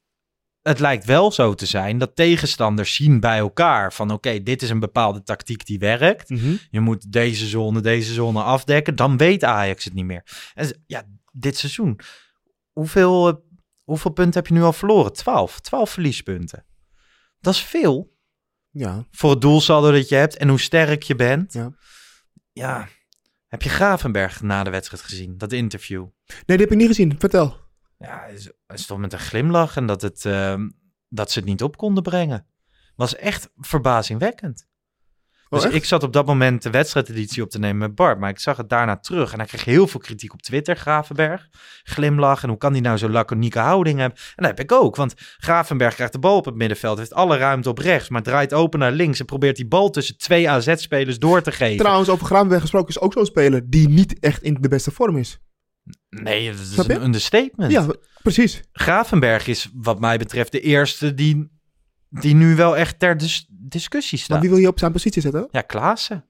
[0.62, 4.70] het lijkt wel zo te zijn dat tegenstanders zien bij elkaar van oké, dit is
[4.70, 6.30] een bepaalde tactiek die werkt.
[6.30, 6.54] Mhm.
[6.70, 8.96] Je moet deze zone, deze zone afdekken.
[8.96, 10.52] Dan weet Ajax het niet meer.
[10.54, 12.00] En ja, dit seizoen.
[12.72, 13.34] Hoeveel, eh,
[13.88, 15.12] hoeveel punten heb je nu al verloren?
[15.12, 15.61] 12.
[15.61, 16.66] 12 verliespunten.
[17.40, 18.16] Dat is veel
[18.70, 21.53] Ja, voor het doelsaldo dat je hebt en hoe sterk je bent.
[21.53, 21.72] Ja.
[22.53, 22.88] ja.
[23.46, 25.38] Heb je Gravenberg na de wedstrijd gezien?
[25.38, 26.03] Dat interview?
[26.27, 27.18] nee, die heb ik niet gezien.
[27.18, 27.57] Vertel.
[27.98, 28.29] Ja,
[28.66, 30.68] hij toch met een glimlach en dat, het, ehm,
[31.09, 32.46] dat ze het niet op konden brengen.
[32.96, 34.67] Was echt verbazingwekkend.
[35.50, 38.18] Oh, Dus ik zat op dat moment de wedstrijdeditie op te nemen met Bart.
[38.18, 39.32] Maar ik zag het daarna terug.
[39.32, 41.48] En hij kreeg heel veel kritiek op Twitter, Gravenberg.
[41.82, 42.42] Glimlach.
[42.42, 44.18] En hoe kan hij nou zo'n laconieke houding hebben?
[44.18, 44.96] En dat heb ik ook.
[44.96, 46.98] Want Gravenberg krijgt de bal op het middenveld.
[46.98, 48.08] Heeft alle ruimte op rechts.
[48.08, 49.20] Maar draait open naar links.
[49.20, 51.76] En probeert die bal tussen twee AZ-spelers door te geven.
[51.78, 55.16] Trouwens, over Gravenberg gesproken is ook zo'n speler die niet echt in de beste vorm
[55.16, 55.38] is.
[56.11, 57.72] nee, dat is een understatement.
[57.72, 57.87] Ja,
[58.22, 58.61] precies.
[58.72, 61.50] Gravenberg is wat mij betreft de eerste die,
[62.08, 63.16] die nu wel echt ter
[63.68, 64.40] dis- discussie Maar staat.
[64.40, 65.48] wie wil je op zijn positie zetten?
[65.50, 66.24] Ja, Klaassen.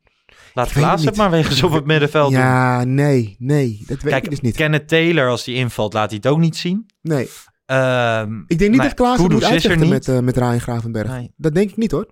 [0.55, 2.41] Laat weet het het maar wegens op het middenveld doen.
[2.41, 3.83] Ja, nee, nee.
[3.87, 4.57] Dat weet Kijk, ik dus niet.
[4.57, 6.87] Kenneth Taylor, als die invalt, laat hij het ook niet zien.
[7.03, 7.29] Nee.
[7.67, 10.61] Ehm, Ik denk niet dat Klaassen moet Kudus is er uitvechten met, eh met Ryan
[10.61, 11.09] Gravenberg.
[11.09, 11.33] Nee.
[11.37, 12.07] Dat denk ik niet hoor.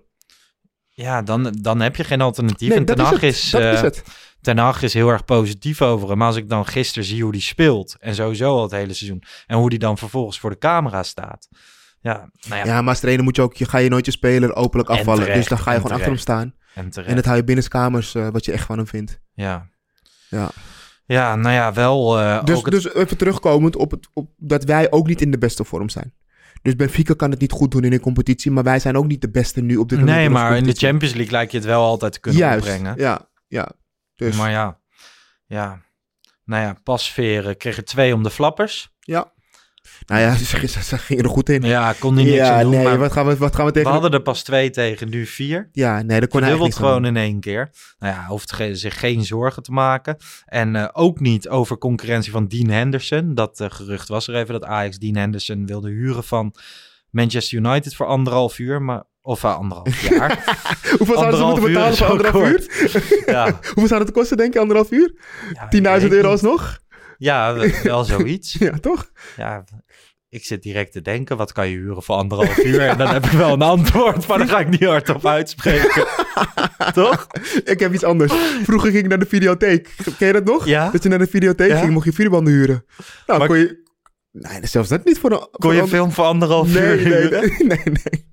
[0.89, 2.69] Ja, dan, dan heb je geen alternatief.
[2.69, 3.29] Nee, en dat Ten is Hag het.
[3.35, 4.03] is, is het.
[4.41, 6.17] Ten Hag is heel erg positief over hem.
[6.17, 9.23] Maar als ik dan gisteren zie hoe die speelt, en sowieso al het hele seizoen,
[9.47, 11.47] en hoe die dan vervolgens voor de camera staat.
[12.07, 14.11] Ja, nou ja, Ja, maar als trainer moet je ook, je, ga je nooit je
[14.11, 15.19] speler openlijk En afvallen.
[15.19, 16.53] terecht, dus dan ga je gewoon achter hem staan.
[17.05, 19.19] en dat hou je binnenskamers uh, wat je echt van hem vindt.
[19.33, 19.69] Ja.
[20.29, 20.49] Ja.
[21.05, 22.19] Ja, nou ja, wel.
[22.21, 22.71] Uh, dus, het...
[22.71, 26.13] dus even terugkomend op, het, op dat wij ook niet in de beste vorm zijn.
[26.61, 29.21] Dus Benfica kan het niet goed doen in een competitie, maar wij zijn ook niet
[29.21, 30.17] de beste nu op dit moment.
[30.17, 30.73] Nee, maar in de.
[30.73, 32.93] Champions League lijkt je het wel altijd te kunnen Juist, opbrengen.
[32.97, 33.71] ja, ja.
[34.15, 34.79] Dus, Maar ja,
[35.45, 35.81] ja.
[36.43, 38.95] Nou ja, Pasveren kreeg er twee om de flappers.
[38.99, 39.35] ja.
[40.07, 41.61] Nou ja, ze, ze, ze gingen er goed in.
[41.61, 42.71] Ja, kon hij niks ja, doen.
[42.71, 43.91] nee, maar wat gaan we, wat gaan we we tegen...
[43.91, 45.69] hadden er pas twee tegen, nu vier.
[45.71, 47.69] Ja, nee, dat kon hij eigenlijk gewoon niet in één keer.
[47.99, 50.17] Nou ja, hoeft ge- zich geen zorgen te maken.
[50.45, 53.33] En eh, ook niet over concurrentie van Dean Henderson.
[53.35, 56.53] Dat uh, gerucht was er even dat Ajax Dean Henderson wilde huren van
[57.09, 58.81] Manchester United voor anderhalf uur.
[58.81, 60.57] Maar, of uh, anderhalf jaar.
[60.97, 63.23] Hoeveel zouden ze moeten betalen voor anderhalf uur?
[63.25, 65.13] ja, Hoeveel zou het kosten, denk je, anderhalf uur?
[65.81, 66.79] ja, 10.000 euro alsnog?
[67.17, 68.53] Ja, wel zoiets.
[68.59, 69.11] Ja, toch?
[69.37, 69.63] Ja,
[70.29, 72.79] ik zit direct te denken, wat kan je huren voor anderhalf uur?
[72.81, 76.05] En dan heb ik wel een antwoord, maar dan ga ik niet hardop uitspreken.
[76.93, 77.27] Toch?
[77.63, 78.33] Ik heb iets anders.
[78.63, 79.95] Vroeger ging ik naar de videotheek.
[80.17, 80.65] Ken je dat nog?
[80.65, 80.89] Ja.
[80.89, 81.79] Dat je naar de videotheek Ja.
[81.79, 82.85] ging, mocht je videobanden huren.
[83.25, 83.85] Nou, Maar- kon je...
[84.31, 85.37] Nee, zelfs dat niet voor een...
[85.37, 87.41] Kon voor je een- een film voor anderhalf Nee, uur nee, huren?
[87.67, 88.26] nee, nee, nee.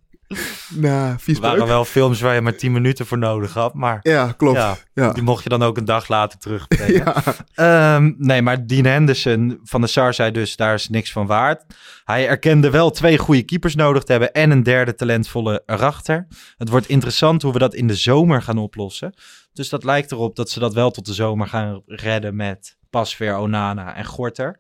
[0.68, 3.98] Nou, vies Er waren wel films waar je maar 10 minuten voor nodig had, maar
[4.02, 4.56] Ja, klopt.
[4.56, 5.12] ja, Ja.
[5.12, 6.92] die mocht je dan ook een dag later terugbrengen.
[7.54, 7.94] Ja.
[7.96, 11.64] Ehm, nee, maar Dean Henderson van de SAR zei dus, daar is niks van waard.
[12.04, 16.26] Hij erkende wel twee goede keepers nodig te hebben en een derde talentvolle erachter.
[16.56, 19.14] Het wordt interessant hoe we dat in de zomer gaan oplossen.
[19.52, 23.36] Dus dat lijkt erop dat ze dat wel tot de zomer gaan redden met Pasveer,
[23.36, 24.58] Onana en Gorter.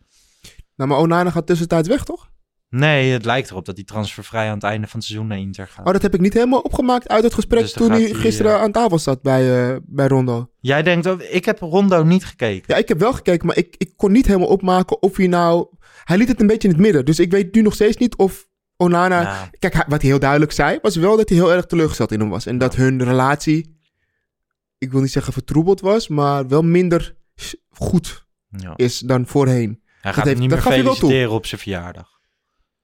[0.76, 2.28] Nou, maar Onana gaat tussentijds weg, toch?
[2.74, 5.66] Nee, het lijkt erop dat hij transfervrij aan het einde van het seizoen naar Inter
[5.66, 5.86] gaat.
[5.86, 8.60] Oh, dat heb ik niet helemaal opgemaakt uit het gesprek Dus toen hij gisteren eh,
[8.60, 10.50] aan tafel zat bij, eh, bij Rondo.
[10.60, 12.64] Jij denkt, ook, ik heb Rondo niet gekeken.
[12.66, 15.66] Ja, ik heb wel gekeken, maar ik, ik kon niet helemaal opmaken of hij nou...
[16.04, 17.04] Hij liet het een beetje in het midden.
[17.04, 19.20] Dus ik weet nu nog steeds niet of Onana...
[19.20, 19.50] Ja.
[19.58, 22.28] Kijk, wat hij heel duidelijk zei, was wel dat hij heel erg teleurgesteld in hem
[22.28, 22.46] was.
[22.46, 23.78] En dat hun relatie,
[24.78, 27.16] ik wil niet zeggen vertroebeld was, maar wel minder
[27.68, 28.72] goed Ja.
[28.76, 29.82] is dan voorheen.
[30.00, 32.13] Hij gaat heeft- hem niet dat meer feliciteren op zijn verjaardag.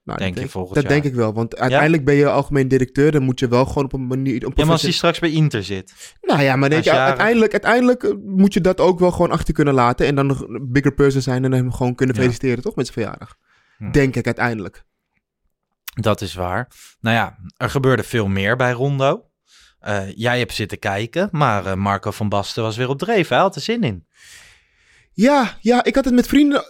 [0.05, 0.93] Nou, Denk dat je volgend Dat jaar?
[0.93, 3.93] denk ik wel, want uiteindelijk ben je algemeen directeur, dan moet je wel gewoon op
[3.93, 4.47] een manier...
[4.47, 6.17] Op Ja, maar als hij straks bij Inter zit.
[6.21, 9.55] Nou ja, maar denk je, uiteindelijk, uiteindelijk eh, moet je dat ook wel gewoon achter
[9.55, 10.07] kunnen laten.
[10.07, 12.21] En dan nog een bigger person zijn en hem gewoon kunnen Ja.
[12.21, 12.75] feliciteren, toch?
[12.77, 13.37] Met zijn verjaardag.
[13.79, 13.91] Hm.
[13.91, 14.85] Denk ik uiteindelijk.
[15.95, 16.69] Dat is waar.
[17.01, 19.25] Nou ja, er gebeurde veel meer bij Rondo.
[19.79, 23.29] Eh, jij hebt zitten kijken, maar eh, Marco van Basten was weer op dreef.
[23.29, 24.07] Hij had er zin in.
[25.13, 26.65] Ja, ja, ik had het met vrienden.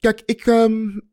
[0.00, 0.72] Kijk, ik, ehm,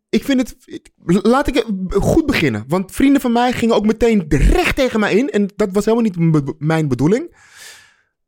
[0.10, 0.82] ik vind het.
[1.06, 2.64] laat ik goed beginnen.
[2.68, 5.30] Want vrienden van mij gingen ook meteen recht tegen mij in.
[5.30, 7.36] En dat was helemaal niet mijn bedoeling.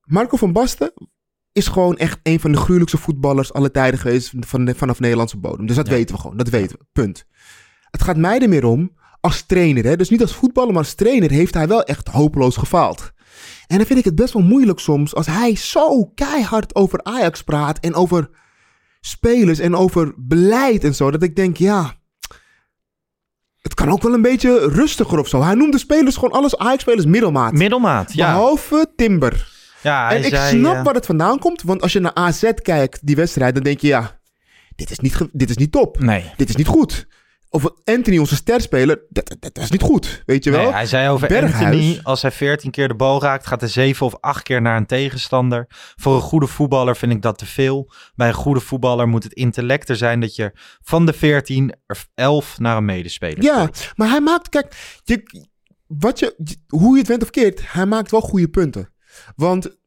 [0.01, 0.93] Marco van Basten
[1.51, 5.37] is gewoon echt een van de gruwelijkste voetballers alle tijden geweest van, de- vanaf Nederlandse
[5.37, 5.65] bodem.
[5.65, 5.93] Dus dat Ja.
[5.93, 6.37] weten we gewoon.
[6.37, 6.85] Dat weten we.
[6.91, 7.25] Punt.
[7.91, 8.91] Het gaat mij er meer om
[9.21, 9.83] als trainer.
[9.83, 9.95] Hè?
[9.95, 13.11] Dus niet als voetballer, maar als trainer heeft hij wel echt hopeloos gefaald.
[13.67, 17.41] En dan vind ik het best wel moeilijk soms als hij zo keihard over Ajax
[17.43, 18.29] praat en over
[19.01, 21.11] spelers en over beleid en zo.
[21.11, 21.93] Dat ik denk, ja,
[23.61, 25.43] het kan ook wel een beetje rustiger of zo.
[25.43, 27.53] Hij noemde spelers gewoon alles Ajax-spelers middelmaat.
[27.53, 28.31] Middelmaat, ja.
[28.31, 29.47] Behalve Timber.
[29.81, 32.13] ja hij en ik zei, snap eh, waar het vandaan komt, want als je naar
[32.13, 34.19] AZ kijkt, die wedstrijd, dan denk je, ja,
[34.75, 35.99] dit is niet, dit is niet top.
[35.99, 36.31] Nee.
[36.37, 37.07] Dit is niet goed.
[37.53, 40.23] Of Anthony, onze sterspeler, dat, dat, dat is niet goed.
[40.25, 40.63] Weet je wel?
[40.63, 41.65] Nee, hij zei over Berghuis.
[41.65, 44.77] Anthony, als hij 14 keer de bal raakt, gaat hij 7 of 8 keer naar
[44.77, 45.65] een tegenstander.
[45.95, 47.93] Voor een goede voetballer vind ik dat te veel.
[48.15, 52.05] Bij een goede voetballer moet het intellect er zijn dat je van de 14 er
[52.13, 55.47] 11 naar een medespeler Ja, maar hij maakt, kijk, je,
[55.87, 58.93] wat je, hoe je het went of keert, hij maakt wel goede punten.
[59.35, 59.77] Want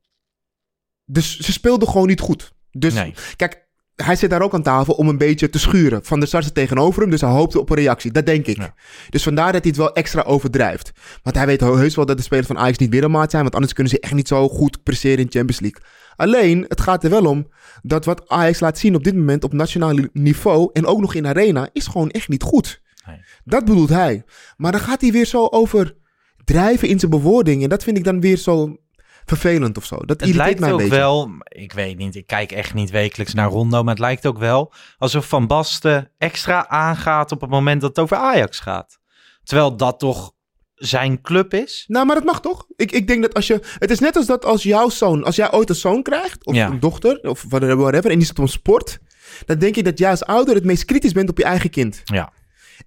[1.04, 2.52] dus, ze speelden gewoon niet goed.
[2.70, 3.14] Dus Nee.
[3.36, 3.63] kijk,
[3.96, 6.04] hij zit daar ook aan tafel om een beetje te schuren.
[6.04, 8.12] Van de Sar zit tegenover hem, dus hij hoopte op een reactie.
[8.12, 8.56] Dat denk ik.
[8.56, 8.74] Ja.
[9.10, 10.92] Dus vandaar dat hij het wel extra overdrijft.
[11.22, 13.72] Want hij weet heus wel dat de spelers van Ajax niet middelmaat zijn, want anders
[13.72, 15.82] kunnen ze echt niet zo goed presteren in Champions League.
[16.16, 17.48] Alleen, het gaat er wel om
[17.82, 21.26] dat wat Ajax laat zien op dit moment op nationaal niveau en ook nog in
[21.26, 22.82] Arena, is gewoon echt niet goed.
[23.06, 23.16] Nee.
[23.44, 24.24] Dat bedoelt hij.
[24.56, 25.96] Maar dan gaat hij weer zo over
[26.44, 27.62] drijven in zijn bewoording.
[27.62, 28.76] En dat vind ik dan weer zo
[29.24, 29.96] vervelend of zo.
[29.96, 30.96] Dat Het irriteert lijkt mij ook beetje.
[30.96, 34.38] wel, ik weet niet, ik kijk echt niet wekelijks naar Rondo, maar het lijkt ook
[34.38, 38.98] wel alsof Van Basten extra aangaat op het moment dat het over Ajax gaat.
[39.42, 40.32] Terwijl dat toch
[40.74, 41.84] zijn club is?
[41.88, 42.66] Nou, maar dat mag toch?
[42.76, 43.60] Ik, ik denk dat als je...
[43.78, 45.24] Het is net als dat als jouw zoon...
[45.24, 46.66] Als jij ooit een zoon krijgt, of Ja.
[46.68, 48.10] een dochter, of whatever...
[48.10, 48.98] en die zit op sport...
[49.46, 52.00] dan denk je dat jij als ouder het meest kritisch bent op je eigen kind.
[52.04, 52.32] Ja.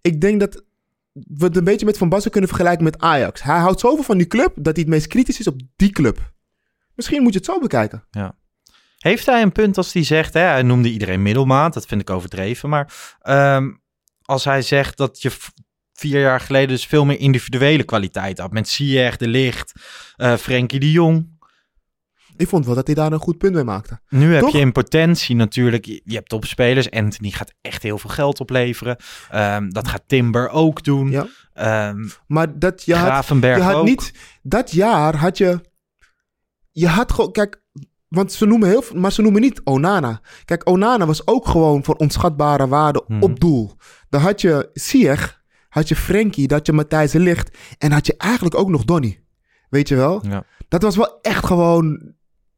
[0.01, 0.63] Ik denk dat
[1.27, 3.43] we het een beetje met Van Basten kunnen vergelijken met Ajax.
[3.43, 4.51] Hij houdt zoveel van die club...
[4.55, 6.33] dat hij het meest kritisch is op die club.
[6.95, 8.03] Misschien moet je het zo bekijken.
[8.97, 12.09] Heeft hij een punt als hij zegt, hè, hij noemde iedereen middelmaat, dat vind ik
[12.09, 13.71] overdreven, maar ehm,
[14.21, 15.31] als hij zegt dat je
[15.93, 19.73] vier jaar geleden dus veel meer individuele kwaliteit had, met Ziyech, De Licht,
[20.15, 21.36] eh Frenkie de Jong.
[22.37, 23.99] Ik vond wel dat hij daar een goed punt mee maakte.
[24.09, 24.51] Nu heb Toch?
[24.51, 28.97] je in potentie natuurlijk, je hebt topspelers, Anthony gaat echt heel veel geld opleveren,
[29.29, 31.27] Ehm, dat gaat Timber ook doen, Ja.
[31.53, 33.85] Ehm, Maar dat je had, Gravenberg je had ook.
[33.85, 34.13] niet...
[34.43, 35.61] Dat jaar had je...
[36.71, 37.31] Je had gewoon...
[37.31, 37.61] Kijk,
[38.07, 38.99] want ze noemen heel veel...
[38.99, 40.21] Maar ze noemen niet Onana.
[40.45, 43.23] Kijk, Onana was ook gewoon voor onschatbare waarde Mhm.
[43.23, 43.71] op doel.
[44.09, 47.57] Dan had je Sieg, had je Frenkie, dat je Matthijs Ligt...
[47.77, 49.23] En had je eigenlijk ook nog Donny.
[49.69, 50.23] Weet je wel?
[50.29, 50.43] Ja.
[50.67, 52.13] Dat was wel echt gewoon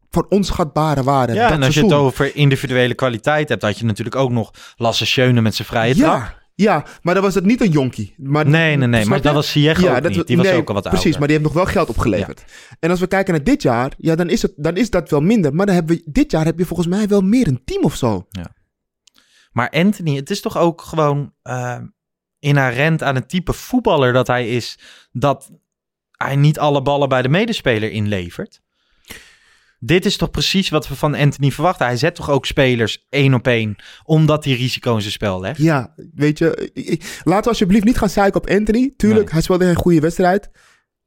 [0.09, 1.33] van onschatbare waarde.
[1.33, 4.51] Ja, dat en als je het over individuele kwaliteit hebt, had je natuurlijk ook nog
[4.75, 6.17] Lasse Schöne met zijn vrije trap.
[6.17, 8.13] Ja, ja, maar dan was het niet een jonkie.
[8.17, 9.23] Maar, Nee, nee, nee, maar je?
[9.23, 10.27] dat was Ziyech ook niet.
[10.27, 11.19] Die was ook al wat Precies, ouder.
[11.19, 12.45] maar die heeft nog wel geld opgeleverd.
[12.79, 15.21] En als we kijken naar dit jaar, ja, dan is, het, dan is dat wel
[15.21, 15.53] minder.
[15.55, 17.95] Maar dan hebben we, dit jaar heb je volgens mij wel meer een team of
[17.95, 18.27] zo.
[19.51, 21.77] Maar Anthony, het is toch ook gewoon eh,
[22.39, 24.79] inherent aan het type voetballer dat hij is,
[25.11, 25.51] dat
[26.11, 28.61] hij niet alle ballen bij de medespeler inlevert.
[29.79, 31.85] Dit is toch precies wat we van Anthony verwachten.
[31.85, 35.61] Hij zet toch ook spelers één op één, omdat hij risico in zijn spel legt.
[35.61, 36.69] Ja, weet je,
[37.23, 38.93] laten we alsjeblieft niet gaan zeiken op Anthony.
[38.97, 39.33] Tuurlijk, Nee.
[39.33, 40.49] hij speelde een goede wedstrijd.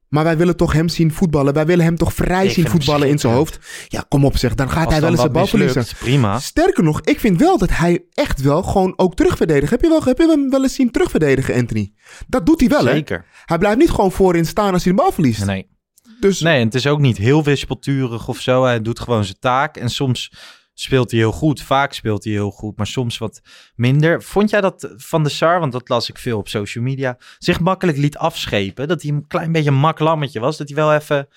[0.08, 1.54] Maar wij willen toch hem zien voetballen.
[1.54, 3.58] Wij willen hem toch vrij Ik zien voetballen in zijn hoofd.
[3.88, 5.84] Ja, kom op zeg, dan gaat Als hij wel eens de bal verliezen.
[5.98, 6.38] Prima.
[6.38, 9.70] Sterker nog, ik vind wel dat hij echt wel gewoon ook terugverdedigt.
[9.70, 11.92] Heb je, wel, heb je hem wel eens zien terugverdedigen, Anthony?
[12.26, 12.92] Dat doet hij wel, hè?
[12.92, 13.24] Zeker.
[13.44, 15.44] Hij blijft niet gewoon voorin staan als hij de bal verliest.
[15.44, 15.70] Nee.
[16.22, 18.64] Dus Nee, en het is ook niet heel wispelturig of zo.
[18.64, 19.76] Hij doet gewoon zijn taak.
[19.76, 20.32] En soms
[20.74, 21.62] speelt hij heel goed.
[21.62, 23.40] Vaak speelt hij heel goed, maar soms wat
[23.74, 24.22] minder.
[24.22, 27.60] Vond jij dat Van de Sar, want dat las ik veel op social media, zich
[27.60, 28.88] makkelijk liet afschepen?
[28.88, 30.56] Dat hij een klein beetje een mak lammetje was?
[30.56, 31.28] Dat hij wel even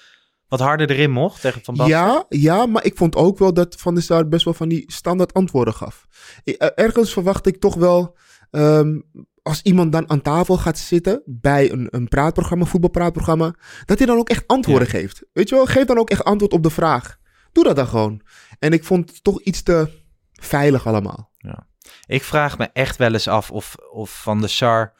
[0.47, 1.95] wat harder erin mocht tegen Van Basten?
[1.97, 4.83] ja, ja, maar ik vond ook wel dat Van der Sar best wel van die
[4.87, 6.05] standaard antwoorden gaf.
[6.43, 8.17] Eh, Ergens verwacht ik toch wel,
[8.51, 8.99] ehm,
[9.45, 13.55] als iemand dan aan tafel gaat zitten bij een, een praatprogramma, voetbalpraatprogramma,
[13.85, 15.23] dat hij dan ook echt antwoorden geeft.
[15.33, 17.17] Weet je wel, geef dan ook echt antwoord op de vraag.
[17.51, 18.21] Doe dat dan gewoon.
[18.59, 19.89] En ik vond het toch iets te
[20.31, 21.31] veilig allemaal.
[22.05, 24.93] Ik vraag me echt wel eens af of, of Van de Sar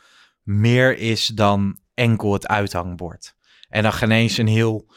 [0.44, 3.36] meer is dan enkel het uithangbord.
[3.70, 4.94] En dan geen eens een heel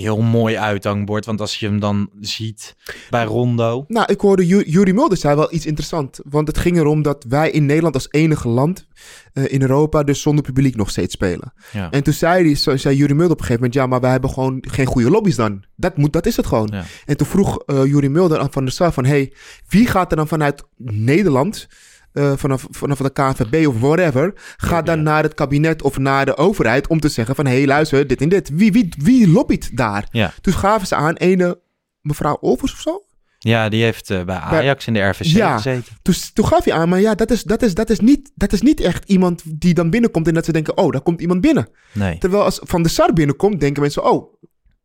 [0.00, 1.26] heel mooi uithangbord.
[1.26, 2.74] Want als je hem dan ziet
[3.10, 3.84] bij Rondo.
[3.88, 6.20] Nou, ik hoorde Ju- Yuri Mulder zei wel iets interessants.
[6.28, 8.86] Want het ging erom dat wij in Nederland als enige land
[9.32, 11.52] eh, in Europa dus zonder publiek nog steeds spelen.
[11.72, 11.90] Ja.
[11.90, 14.10] En toen zei, die, zo- zei Yuri Mulder op een gegeven moment, ja, maar wij
[14.10, 15.64] hebben gewoon geen goede lobby's dan.
[15.76, 16.68] Dat, moet, dat is het gewoon.
[16.72, 16.84] Ja.
[17.04, 19.32] En toen vroeg eh Yuri Mulder aan Van der Sar van, hey,
[19.68, 21.66] wie gaat er dan vanuit Nederland,
[22.14, 26.36] eh, vanaf, vanaf de KNVB of whatever, gaat dan naar het kabinet of naar de
[26.36, 28.50] overheid om te zeggen van, hey, luister, dit en dit.
[28.52, 30.08] Wie, wie, wie lobbyt daar?
[30.10, 30.32] Ja.
[30.40, 31.60] Toen gaven ze aan ene
[32.00, 33.02] mevrouw Olvers of zo.
[33.38, 35.56] ja, die heeft eh, bij Ajax in de RVC Ja.
[35.56, 35.84] gezeten.
[36.02, 38.52] Toen, toen gaf je aan, maar ja, dat is, dat, is, dat, is niet, dat
[38.52, 41.40] is niet echt iemand die dan binnenkomt en dat ze denken, oh, daar komt iemand
[41.40, 41.68] binnen.
[41.92, 44.34] Nee, Terwijl als Van de Sar binnenkomt, denken mensen, oh,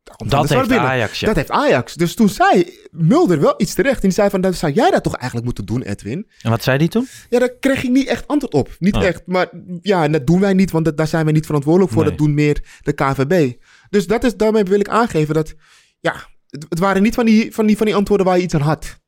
[0.04, 0.88] dat heeft binnen.
[0.88, 1.28] Ajax, ja.
[1.28, 1.94] Dat heeft Ajax.
[1.94, 3.96] Dus toen zei Mulder wel iets terecht.
[3.96, 6.30] En die zei van, dat zou jij dat toch eigenlijk moeten doen, Edwin?
[6.42, 7.08] En wat zei die toen?
[7.30, 8.76] Ja, daar kreeg ik niet echt antwoord op.
[8.80, 9.04] Niet Oh.
[9.04, 9.22] echt.
[9.26, 9.50] Maar
[9.82, 12.02] ja, dat doen wij niet, want dat, daar zijn wij niet verantwoordelijk voor.
[12.04, 12.10] Nee.
[12.12, 13.54] Dat doen meer de KVB.
[13.90, 15.54] Dus dat is, daarmee wil ik aangeven dat,
[16.00, 16.14] ja,
[16.50, 18.62] het, het waren niet van die, van, die, van die antwoorden waar je iets aan
[18.62, 19.00] had.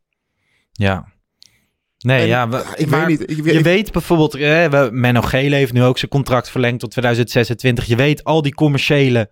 [0.71, 1.07] Ja.
[1.97, 3.29] Nee, En, ja, we- ik maar weet niet.
[3.37, 6.91] Ik, je ik- weet bijvoorbeeld, eh, Menno Gele heeft nu ook zijn contract verlengd tot
[6.91, 7.85] 2026.
[7.85, 9.29] Je weet, al die commerciële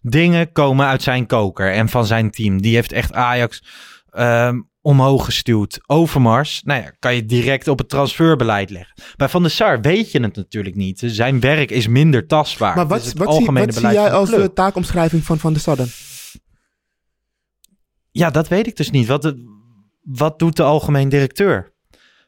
[0.00, 2.62] dingen komen uit zijn koker en van zijn team.
[2.62, 3.62] Die heeft echt Ajax
[4.10, 5.80] ehm, omhoog gestuurd.
[5.86, 9.02] Overmars, nou ja, kan je direct op het transferbeleid leggen.
[9.16, 11.02] Bij Van der Sar weet je het natuurlijk niet.
[11.06, 12.74] Zijn werk is minder tastbaar.
[12.74, 15.76] maar Het wat, wat, zie, wat zie jij als de taakomschrijving van Van der Sar
[15.76, 15.88] dan?
[18.10, 19.06] Ja, dat weet ik dus niet.
[19.06, 19.34] Wat,
[20.00, 21.72] wat doet de algemeen directeur?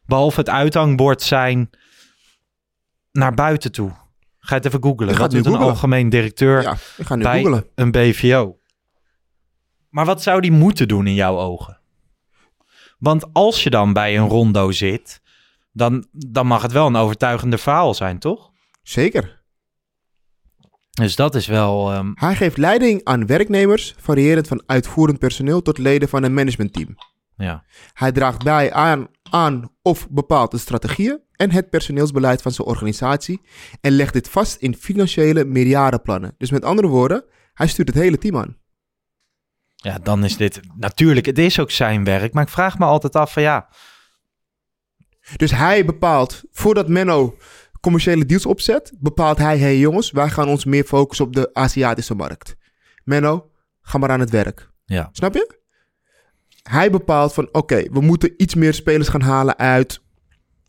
[0.06, 1.70] Behalve het uithangbord zijn
[3.12, 4.01] naar buiten toe.
[4.44, 5.18] Ga het even googlen.
[5.18, 7.66] Wat doet een algemeen directeur Ja, ik ga nu bij googlen.
[7.74, 8.58] een BVO?
[9.88, 11.80] Maar wat zou die moeten doen in jouw ogen?
[12.98, 15.20] Want als je dan bij een rondo zit,
[15.72, 18.50] dan, dan mag het wel een overtuigende verhaal zijn, toch?
[18.82, 19.40] Zeker.
[20.90, 21.92] Dus dat is wel...
[21.92, 26.94] ehm, Hij geeft leiding aan werknemers, variërend van uitvoerend personeel tot leden van een managementteam.
[27.36, 27.64] ja.
[27.92, 33.40] Hij draagt bij aan, aan of bepaalt de strategieën en het personeelsbeleid van zijn organisatie
[33.80, 36.34] en legt dit vast in financiële meerjarenplannen.
[36.38, 38.56] Dus met andere woorden, hij stuurt het hele team aan.
[39.74, 40.60] ja, dan is dit...
[40.76, 42.32] Natuurlijk, het is ook zijn werk.
[42.32, 43.68] Maar ik vraag me altijd af van ja...
[45.36, 47.36] Dus hij bepaalt, voordat Menno
[47.80, 52.14] commerciële deals opzet, bepaalt hij, hey jongens, wij gaan ons meer focussen op de Aziatische
[52.14, 52.56] markt.
[53.04, 54.70] Menno, ga maar aan het werk.
[54.84, 55.08] Ja.
[55.12, 55.61] Snap je?
[56.62, 60.00] Hij bepaalt van, oké, we moeten iets meer spelers gaan halen uit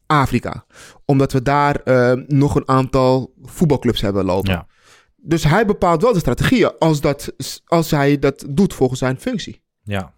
[0.05, 0.65] Afrika.
[1.05, 4.51] Omdat we daar eh, nog een aantal voetbalclubs hebben lopen.
[4.51, 4.67] Ja.
[5.15, 7.33] Dus hij bepaalt wel de strategieën als, dat,
[7.65, 9.61] als hij dat doet volgens zijn functie.
[9.83, 10.13] Ja.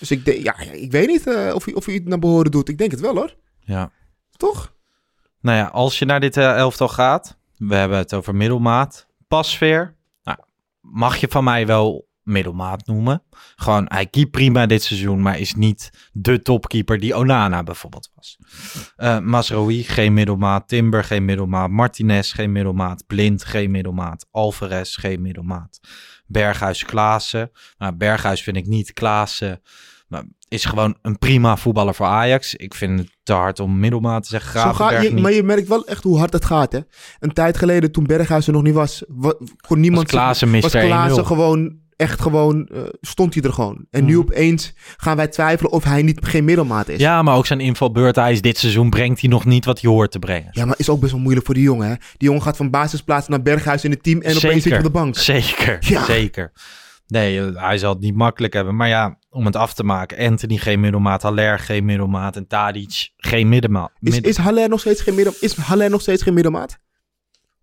[0.00, 2.50] Dus ik, denk, ja, ik weet niet eh, of, hij, of hij het naar behoren
[2.50, 2.68] doet.
[2.68, 3.36] Ik denk het wel hoor.
[3.60, 3.90] Ja.
[4.36, 4.74] Toch?
[5.40, 9.94] Nou ja, als je naar dit eh, elftal gaat, we hebben het over middelmaat, pasveer.
[10.22, 10.38] Nou,
[10.80, 13.22] mag je van mij wel middelmaat noemen.
[13.56, 18.38] Gewoon, hij keept prima dit seizoen, maar is niet de topkeeper die Onana bijvoorbeeld was.
[18.96, 20.68] Eh Masrowi, geen middelmaat.
[20.68, 21.70] Timber, geen middelmaat.
[21.70, 23.06] Martinez, geen middelmaat.
[23.06, 24.26] Blind, geen middelmaat.
[24.30, 25.80] Alvarez, geen middelmaat.
[26.26, 27.50] Berghuis, Klaassen.
[27.78, 28.92] Nou, Berghuis vind ik niet.
[28.92, 29.60] Klaassen
[30.10, 32.54] maar is gewoon een prima voetballer voor Ajax.
[32.54, 34.50] Ik vind het te hard om middelmaat te zeggen.
[34.60, 35.22] Gravenberg je, niet.
[35.22, 36.72] maar je merkt wel echt hoe hard het gaat.
[36.72, 36.80] Hè?
[37.18, 39.34] Een tijd geleden, toen Berghuis er nog niet was, wa-
[39.66, 40.02] kon niemand...
[40.10, 40.80] Was Klaassen was Mr.
[40.80, 41.26] Klaassen 1-0.
[41.26, 43.86] gewoon, echt gewoon, eh, stond hij er gewoon.
[43.90, 44.20] En nu Mhm.
[44.20, 46.98] opeens gaan wij twijfelen of hij niet geen middelmaat is.
[47.00, 48.16] Ja, maar ook zijn invalbeurt.
[48.16, 50.48] Hij is dit seizoen brengt hij nog niet wat hij hoort te brengen.
[50.50, 51.88] Ja, maar is ook best wel moeilijk voor die jongen.
[51.88, 51.94] Hè?
[51.94, 54.82] Die jongen gaat van basisplaats naar Berghuis in het team en opeens zit je op
[54.84, 55.16] de bank.
[55.16, 56.04] Zeker, Ja.
[56.04, 56.52] zeker.
[57.06, 58.76] Nee, eh, hij zal het niet makkelijk hebben.
[58.76, 60.26] Maar ja, om het af te maken.
[60.28, 63.90] Anthony geen middelmaat, Haller geen middelmaat en Tadic geen middelmaat.
[64.00, 66.78] Is, is, Haller nog steeds geen middel, is Haller nog steeds geen middelmaat?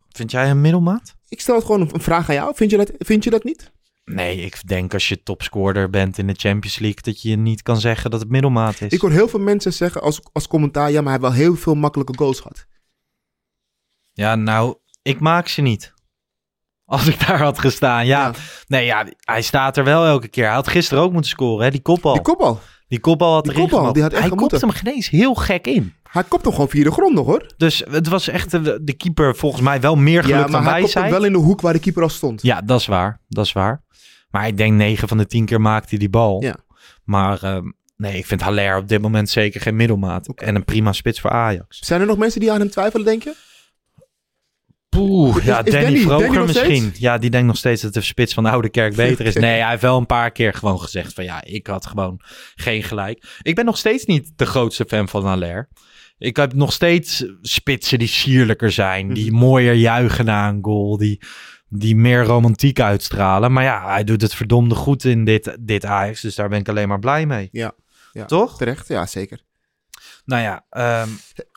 [0.10, 1.16] Vind jij een middelmaat?
[1.30, 2.52] Ik stel het gewoon een, een vraag aan jou.
[2.56, 3.72] Vind je, dat, vind je dat niet?
[4.12, 7.02] Nee, ik denk als je topscorer bent in de Champions League...
[7.02, 8.92] dat je niet kan zeggen dat het middelmaat is.
[8.92, 10.92] Ik hoor heel veel mensen zeggen als, als commentaar...
[10.92, 12.66] ja, maar hij heeft wel heel veel makkelijke goals gehad.
[14.12, 15.94] Ja, nou, ik maak ze niet.
[16.86, 18.26] Als ik daar had gestaan, ja.
[18.26, 18.34] Ja.
[18.68, 20.46] Nee, ja, hij staat er wel elke keer.
[20.46, 22.14] Hij had gisteren ook moeten scoren, hè, die kopbal.
[22.14, 22.60] Die kopbal.
[22.88, 23.94] Die kopbal had Die erin kopbal, gemogen.
[23.94, 25.94] die had echt Hij kopte hem geen eens heel gek in.
[26.04, 27.54] Hij kopt hem gewoon via de grond nog, hoor.
[27.58, 30.72] Dus het was echt de, de keeper volgens mij wel meer geluk Ja, dan maar
[30.72, 32.42] hij kopt hem wel in de hoek waar de keeper al stond.
[32.42, 33.22] Ja, dat is waar.
[33.28, 33.84] Dat is waar.
[34.30, 36.42] Maar ik denk 9 van de 10 keer maakt hij die bal.
[36.44, 36.56] Ja.
[37.04, 40.28] Maar ehm, nee, ik vind Haller op dit moment zeker geen middelmaat.
[40.36, 41.80] En een prima spits voor Ajax.
[41.80, 43.36] Zijn er nog mensen die aan hem twijfelen, denk je?
[44.90, 46.06] Poeh, ja, is Danny,
[46.46, 46.82] misschien.
[46.82, 47.00] steeds?
[47.00, 49.36] Ja, die denkt nog steeds dat de spits van de oude kerk beter is.
[49.36, 52.20] Nee, hij heeft wel een paar keer gewoon gezegd van ja, ik had gewoon
[52.56, 53.38] geen gelijk.
[53.42, 55.70] Ik ben nog steeds niet de grootste fan van Haller.
[56.18, 59.40] Ik heb nog steeds spitsen die sierlijker zijn, die Mhm.
[59.40, 61.22] mooier juichen na een goal, die
[61.70, 63.54] die meer romantiek uitstralen.
[63.54, 66.22] Maar ja, hij doet het verdomde goed in dit, dit Ajax.
[66.22, 67.50] Dus daar ben ik alleen maar blij mee.
[67.52, 67.72] Ja.
[68.12, 68.26] ja.
[68.26, 68.58] Toch?
[68.58, 69.42] Terecht, ja, zeker.
[70.26, 71.10] Nou ja, ehm,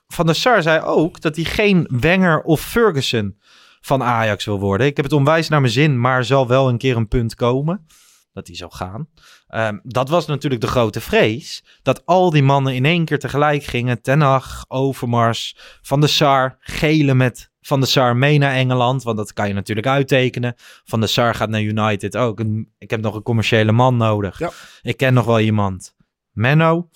[0.09, 3.39] Van der Sar zei ook dat hij geen Wenger of Ferguson
[3.81, 4.87] van Ajax wil worden.
[4.87, 7.87] Ik heb het onwijs naar mijn zin, maar zal wel een keer een punt komen
[8.33, 9.09] dat hij zal gaan.
[9.47, 11.65] Ehm, dat was natuurlijk de grote vrees.
[11.83, 14.03] Dat al die mannen in één keer tegelijk gingen.
[14.03, 19.03] Ten Hag, Overmars, Van der Sar, Gele met Van der Sar mee naar Engeland.
[19.03, 20.55] Want dat kan je natuurlijk uittekenen.
[20.85, 22.41] Van der Sar gaat naar United ook.
[22.41, 24.39] En ik heb nog een commerciële man nodig.
[24.39, 24.51] Ja.
[24.83, 25.95] Ik ken nog wel iemand.
[26.31, 26.89] Menno.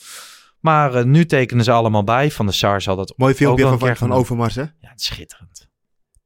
[0.61, 2.31] Maar eh, nu tekenen ze allemaal bij.
[2.31, 4.17] Van der Sar zal dat Mooi ook filmpje van, van, doen.
[4.19, 4.63] Overmars, hè?
[4.63, 5.69] Ja, het is schitterend.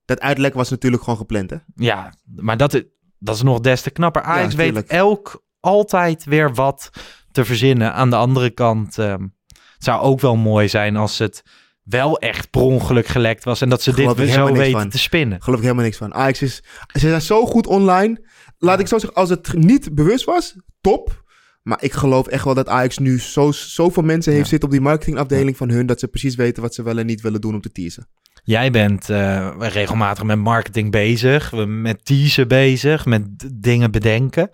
[0.05, 1.57] Dat uitlek was natuurlijk gewoon gepland, hè?
[1.75, 2.85] Ja, maar dat, is-
[3.19, 4.23] dat is nog des te knapper.
[4.23, 6.91] Ajax weet elk altijd weer wat
[7.31, 7.93] te verzinnen.
[7.93, 9.23] Aan de andere kant ehm,
[9.53, 11.43] het zou ook wel mooi zijn als het
[11.89, 13.61] wel echt per ongeluk gelekt was.
[13.61, 14.89] En dat ze Geloof dit zo weten van.
[14.91, 15.43] te spinnen.
[15.43, 16.15] Geloof ik helemaal niks van.
[16.15, 16.63] Ajax is...
[16.93, 18.27] Ze zijn zo goed online.
[18.59, 21.27] Laat ik zo zeggen, als het niet bewust was, top.
[21.63, 24.51] Maar ik geloof echt wel dat Ajax nu zo, zoveel mensen heeft Ja.
[24.51, 25.87] zitten op die marketingafdeling van hun...
[25.87, 28.09] dat ze precies weten wat ze wel en niet willen doen om te teasen.
[28.43, 33.25] Jij bent eh, regelmatig met marketing bezig, met teasen bezig, met
[33.55, 34.51] dingen bedenken.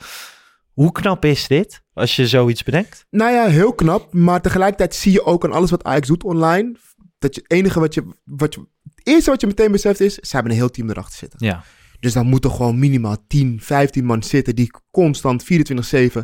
[0.73, 3.07] Hoe knap is dit als je zoiets bedenkt?
[3.11, 4.13] Nou ja, heel knap.
[4.13, 6.77] Maar tegelijkertijd zie je ook aan alles wat Ajax doet online...
[7.25, 8.61] dat je het enige wat je, wat je...
[8.95, 10.15] Het eerste wat je meteen beseft is...
[10.15, 11.39] ze hebben een heel team erachter zitten.
[11.43, 11.63] Ja,
[12.01, 14.55] Dus dan moeten gewoon minimaal 10, 15 man zitten...
[14.57, 15.45] die constant
[16.15, 16.19] 24-7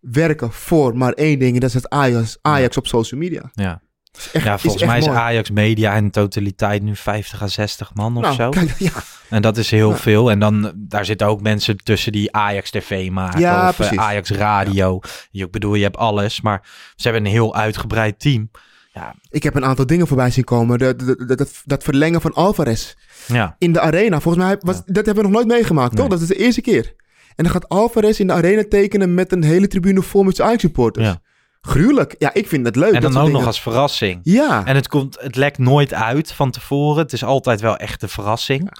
[0.00, 1.54] werken voor maar één ding...
[1.54, 3.50] en dat is het Ajax, Ajax op social media.
[3.52, 3.82] ja.
[4.32, 5.18] Echt- ja volgens mij is mooi.
[5.18, 8.50] Ajax Media in totaliteit nu 50 à 60 man of Nou, zo.
[8.50, 8.92] kijk, ja,
[9.28, 10.30] En dat is heel veel.
[10.30, 13.98] En dan daar zitten ook mensen tussen die Ajax TV maken Ja, of eh, precies.
[13.98, 15.00] Ajax Radio.
[15.30, 18.50] Je, ik bedoel, je hebt alles, maar ze hebben een heel uitgebreid team.
[19.30, 20.78] Ik heb een aantal dingen voorbij zien komen.
[20.78, 22.94] Dat, dat, dat, dat- dat verlengen van Alvarez
[23.26, 24.20] Ja, in de arena.
[24.20, 26.08] Volgens mij was, dat hebben we nog nooit meegemaakt, toch?
[26.08, 26.94] Dat is de eerste keer.
[27.36, 30.58] En dan gaat Alvarez in de arena tekenen met een hele tribune vol met zijn
[30.60, 31.06] supporters.
[31.06, 31.20] Ja.
[31.60, 32.14] Gruwelijk.
[32.18, 32.92] Ja, ik vind dat leuk.
[32.92, 34.20] en dat dan ook nog als verrassing.
[34.22, 34.64] Ja.
[34.64, 37.02] En het, komt, het lekt nooit uit van tevoren.
[37.02, 38.70] Het is altijd wel echt de verrassing.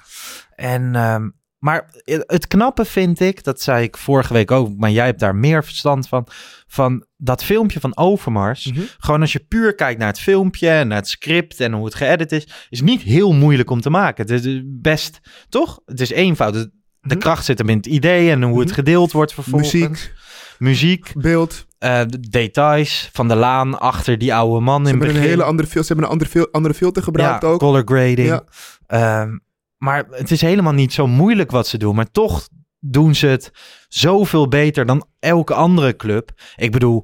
[0.55, 1.29] En, ehm,
[1.61, 1.89] maar
[2.25, 5.63] het knappe vind ik, dat zei ik vorige week ook, maar jij hebt daar meer
[5.63, 6.27] verstand van,
[6.67, 8.65] van dat filmpje van Overmars.
[8.71, 8.81] Mhm.
[8.97, 11.95] Gewoon als je puur kijkt naar het filmpje en naar het script en hoe het
[11.95, 14.27] geëdit is, is niet heel moeilijk om te maken.
[14.31, 15.79] Het is best, toch?
[15.85, 16.61] Het is eenvoudig.
[16.63, 16.69] De
[17.01, 17.17] Mhm.
[17.19, 18.75] kracht zit hem in het idee en hoe het Mhm.
[18.77, 19.73] gedeeld wordt vervolgens.
[19.73, 20.13] Muziek,
[20.59, 21.65] Muziek, beeld.
[21.79, 25.29] eh, de details van de laan achter die oude man Ze in hebben een begin.
[25.29, 27.59] hele andere, ze hebben een andere, andere filter gebruikt ja, ook.
[27.59, 28.27] color grading.
[28.27, 28.43] Ja.
[28.87, 29.37] Ehm,
[29.83, 31.95] maar het is helemaal niet zo moeilijk wat ze doen.
[31.95, 32.47] Maar toch
[32.79, 33.51] doen ze het
[33.87, 36.31] zoveel beter dan elke andere club.
[36.55, 37.03] Ik bedoel,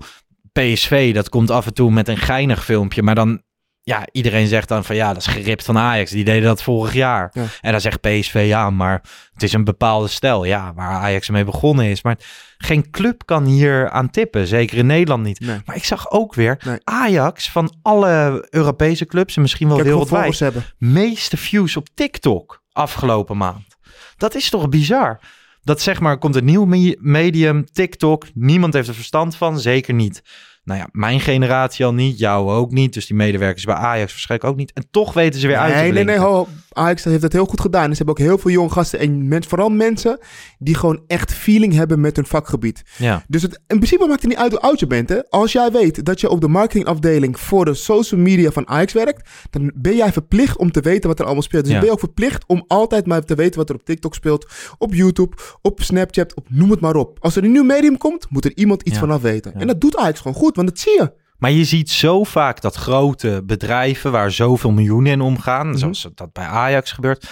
[0.51, 3.03] PSV, dat komt af en toe met een geinig filmpje.
[3.03, 3.41] Maar dan,
[3.81, 6.11] ja, iedereen zegt dan van ja, dat is geript van Ajax.
[6.11, 7.29] Die deden dat vorig jaar.
[7.33, 7.45] Ja.
[7.61, 9.01] En dan zegt PSV ja, maar
[9.33, 10.43] het is een bepaalde stijl.
[10.43, 12.03] Ja, waar Ajax mee begonnen is.
[12.03, 12.17] Maar
[12.57, 14.47] geen club kan hier aan tippen.
[14.47, 15.39] Zeker in Nederland niet.
[15.39, 15.59] Nee.
[15.65, 16.77] Maar ik zag ook weer Nee.
[16.83, 23.77] Ajax van alle Europese clubs en misschien wel wereldwijd meeste views op TikTok afgelopen maand.
[24.17, 25.19] Dat is toch bizar?
[25.61, 28.25] Dat zeg maar, komt een nieuw me- medium, TikTok.
[28.33, 30.21] Niemand heeft er verstand van, zeker niet.
[30.67, 32.93] Nou ja, mijn generatie al niet, jou ook niet.
[32.93, 34.73] Dus die medewerkers bij Ajax waarschijnlijk ook niet.
[34.73, 36.17] En toch weten ze weer uit te Nee, nee, nee.
[36.17, 37.83] Ho, Ajax heeft dat heel goed gedaan.
[37.83, 38.99] En ze hebben ook heel veel jonge gasten.
[38.99, 40.19] En men, vooral mensen
[40.59, 42.83] die gewoon echt feeling hebben met hun vakgebied.
[42.97, 45.09] Ja, Dus het, in principe maakt het niet uit hoe oud je bent.
[45.09, 45.29] Hè?
[45.29, 49.29] Als jij weet dat je op de marketingafdeling voor de social media van Ajax werkt,
[49.49, 51.63] dan ben jij verplicht om te weten wat er allemaal speelt.
[51.63, 51.79] Dus Ja.
[51.79, 54.45] dan ben je ook verplicht om altijd maar te weten wat er op TikTok speelt,
[54.77, 57.17] op YouTube, op Snapchat, op noem het maar op.
[57.21, 59.01] Als er een nieuw medium komt, moet er iemand iets Ja.
[59.01, 59.53] vanaf weten.
[59.53, 61.13] En dat doet Ajax gewoon goed, want dat zie je.
[61.37, 65.77] maar je ziet zo vaak dat grote bedrijven waar zoveel miljoenen in omgaan, Mhm.
[65.77, 67.29] zoals dat bij Ajax gebeurt,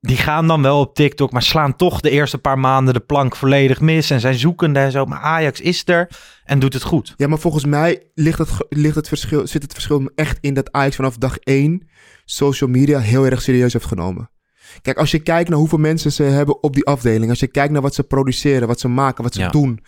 [0.00, 3.36] die gaan dan wel op TikTok, maar slaan toch de eerste paar maanden de plank
[3.36, 5.04] volledig mis en zijn zoekende en zo.
[5.04, 6.10] Maar Ajax is er
[6.44, 7.14] en doet het goed.
[7.16, 10.72] Ja, maar volgens mij ligt het, ligt het verschil, zit het verschil echt in dat
[10.72, 11.88] Ajax vanaf dag 1
[12.24, 14.30] social media heel erg serieus heeft genomen.
[14.82, 17.72] Kijk, als je kijkt naar hoeveel mensen ze hebben op die afdeling, als je kijkt
[17.72, 19.48] naar wat ze produceren, wat ze maken, wat ze Ja.
[19.48, 19.80] doen.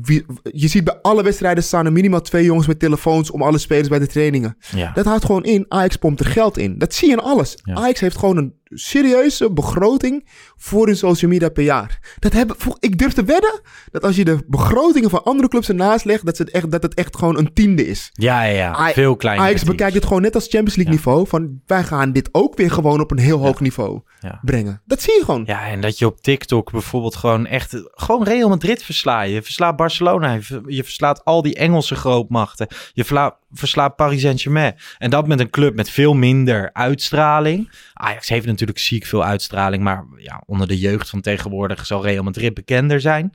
[0.00, 3.58] Wie, je ziet bij alle wedstrijden staan er minimaal twee jongens met telefoons om alle
[3.58, 4.56] spelers bij de trainingen.
[4.74, 4.92] Ja.
[4.92, 5.64] Dat houdt gewoon in.
[5.68, 6.78] Ajax pompt er geld in.
[6.78, 7.58] Dat zie je in alles.
[7.64, 7.74] Ja.
[7.74, 12.16] Ajax heeft gewoon een serieuze begroting voor hun social media per jaar.
[12.18, 13.60] Dat hebben, ik durf te wedden
[13.90, 16.82] dat als je de begrotingen van andere clubs ernaast legt, dat, ze het echt, dat
[16.82, 18.10] het echt gewoon een tiende is.
[18.12, 18.92] Ja, ja, ja.
[18.92, 19.44] Veel kleiner.
[19.46, 20.98] Ajax bekijkt het gewoon net als Champions League Ja.
[20.98, 21.26] niveau.
[21.28, 24.00] Van wij gaan dit ook weer gewoon op een heel hoog niveau
[24.42, 24.82] brengen.
[24.84, 25.42] Dat zie je gewoon.
[25.46, 27.82] Ja, en dat je op TikTok bijvoorbeeld gewoon echt...
[27.92, 29.34] Gewoon Real Madrid versla je.
[29.34, 30.32] Je verslaat Barcelona.
[30.32, 32.66] Je ver- Je verslaat al die Engelse grootmachten.
[32.92, 34.74] Je verla- verslaat Paris Saint-Germain.
[34.98, 37.70] En dat met een club met veel minder uitstraling.
[37.92, 39.82] Ajax heeft natuurlijk natuurlijk ziek veel uitstraling.
[39.82, 43.30] Maar ja, onder de jeugd van tegenwoordig zal Real Madrid bekender zijn.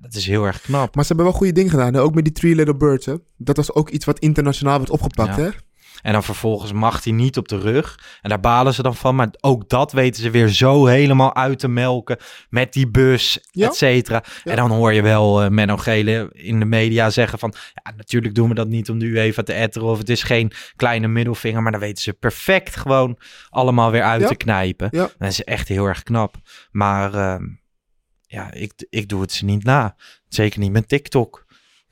[0.00, 0.94] Dat is heel erg knap.
[0.94, 1.94] Maar ze hebben wel goede dingen gedaan.
[1.94, 2.00] hè?
[2.00, 3.06] Ook met die Three Little Birds.
[3.06, 3.14] Hè?
[3.36, 5.36] Dat was ook iets wat internationaal werd opgepakt.
[5.36, 5.42] Ja.
[5.42, 5.50] Hè?
[6.02, 7.98] En dan vervolgens mag hij niet op de rug.
[8.22, 9.14] En daar balen ze dan van.
[9.14, 12.16] Maar ook dat weten ze weer zo helemaal uit te melken.
[12.48, 13.66] Met die bus, Ja.
[13.68, 14.22] et cetera.
[14.44, 14.50] Ja.
[14.50, 17.54] En dan hoor je wel eh Menno Gele in de media zeggen van...
[17.84, 19.88] Ja, natuurlijk doen we dat niet om de UEFA te etteren.
[19.88, 21.62] Of het is geen kleine middelvinger.
[21.62, 24.26] Maar dan weten ze perfect gewoon allemaal weer uit Ja.
[24.28, 24.88] te knijpen.
[24.90, 26.34] Dat is echt heel erg knap.
[26.70, 27.44] Maar ehm,
[28.26, 29.96] ja, ik, ik doe het ze niet na.
[30.28, 31.41] Zeker niet met TikTok.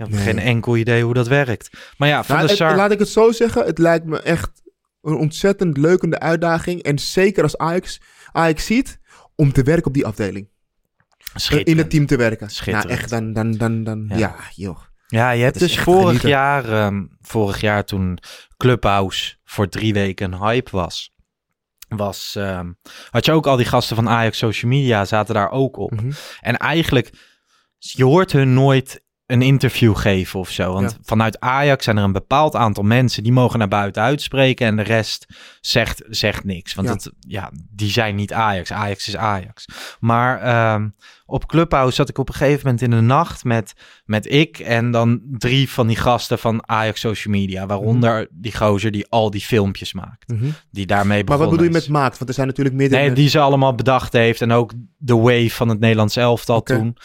[0.01, 0.25] Ik heb Nee.
[0.25, 1.71] geen enkel idee hoe dat werkt.
[1.97, 2.77] Maar ja, Van Nou, het- Sar...
[2.77, 3.65] laat ik het zo zeggen.
[3.65, 4.51] Het lijkt me echt
[5.03, 6.83] een ontzettend leukende uitdaging.
[6.83, 8.01] En zeker als Ajax,
[8.33, 9.01] Ajax ziet
[9.35, 10.49] om te werken op die afdeling.
[11.35, 11.79] In Schitterend.
[11.79, 12.51] het team te werken.
[12.51, 12.85] Schitterend.
[12.89, 14.17] Nou, echt, dan, dan, dan, dan Ja.
[14.19, 14.37] ja.
[14.55, 14.79] joh.
[15.07, 16.29] Ja, je hebt dus vorig genieten.
[16.29, 18.19] jaar, ehm, vorig jaar toen
[18.57, 21.13] Clubhouse voor drie weken een hype was,
[21.89, 22.73] was ehm,
[23.11, 25.91] had je ook al die gasten van Ajax Social Media zaten daar ook op.
[25.91, 26.11] Mhm.
[26.41, 27.11] En eigenlijk,
[27.79, 30.73] je hoort hun nooit een interview geven of zo.
[30.73, 30.97] Want Ja.
[31.03, 34.83] vanuit Ajax zijn er een bepaald aantal mensen die mogen naar buiten uitspreken en de
[34.83, 35.27] rest
[35.61, 36.75] zegt, zegt niks.
[36.75, 36.95] Want Ja.
[36.95, 38.73] Het, ja, die zijn niet Ajax.
[38.73, 39.65] Ajax is Ajax.
[40.01, 40.89] Maar ehm,
[41.27, 43.73] op Clubhouse zat ik op een gegeven moment in de nacht met,
[44.05, 47.67] met ik en dan drie van die gasten van Ajax Social Media.
[47.67, 50.29] Waaronder die gozer die al die filmpjes maakt.
[50.29, 50.47] Mhm.
[50.71, 52.19] Die daarmee Maar wat bedoel je met maakt?
[52.19, 53.03] Want er zijn natuurlijk meerdere...
[53.03, 54.41] Nee, die ze allemaal bedacht heeft.
[54.41, 56.97] En ook de wave van het Nederlands elftal toen.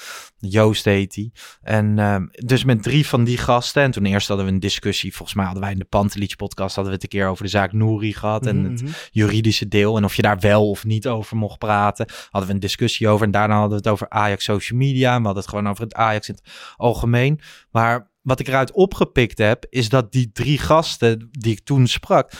[0.48, 1.32] Joost heet hij.
[1.62, 3.84] En ehm, dus met drie van die gasten.
[3.84, 5.16] En toen eerst hadden we een discussie.
[5.16, 6.76] Volgens mij hadden wij in de Pantelich podcast...
[6.76, 8.46] hadden we het een keer over de zaak Nouri gehad.
[8.46, 8.92] En Mhm, het mhm.
[9.12, 9.98] juridische deel.
[9.98, 12.06] En of je daar wel of niet over mocht praten.
[12.30, 13.26] Hadden we een discussie over.
[13.26, 15.14] En daarna hadden we het over Ajax social media.
[15.14, 17.40] En we hadden het gewoon over het Ajax in het algemeen.
[17.72, 19.66] Maar wat ik eruit opgepikt heb...
[19.70, 22.32] is dat die drie gasten die ik toen sprak...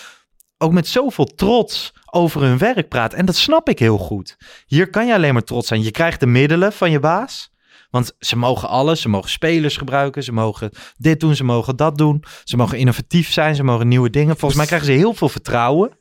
[0.58, 3.18] ook met zoveel trots over hun werk praten.
[3.18, 4.38] En dat snap ik heel goed.
[4.66, 5.84] Hier kan je alleen maar trots zijn.
[5.84, 7.54] Je krijgt de middelen van je baas.
[7.90, 9.02] Want ze mogen alles.
[9.02, 10.24] Ze mogen spelers gebruiken.
[10.24, 11.36] Ze mogen dit doen.
[11.36, 12.24] Ze mogen dat doen.
[12.44, 13.56] Ze mogen innovatief zijn.
[13.56, 14.38] Ze mogen nieuwe dingen.
[14.38, 15.98] Volgens mij krijgen ze heel veel vertrouwen.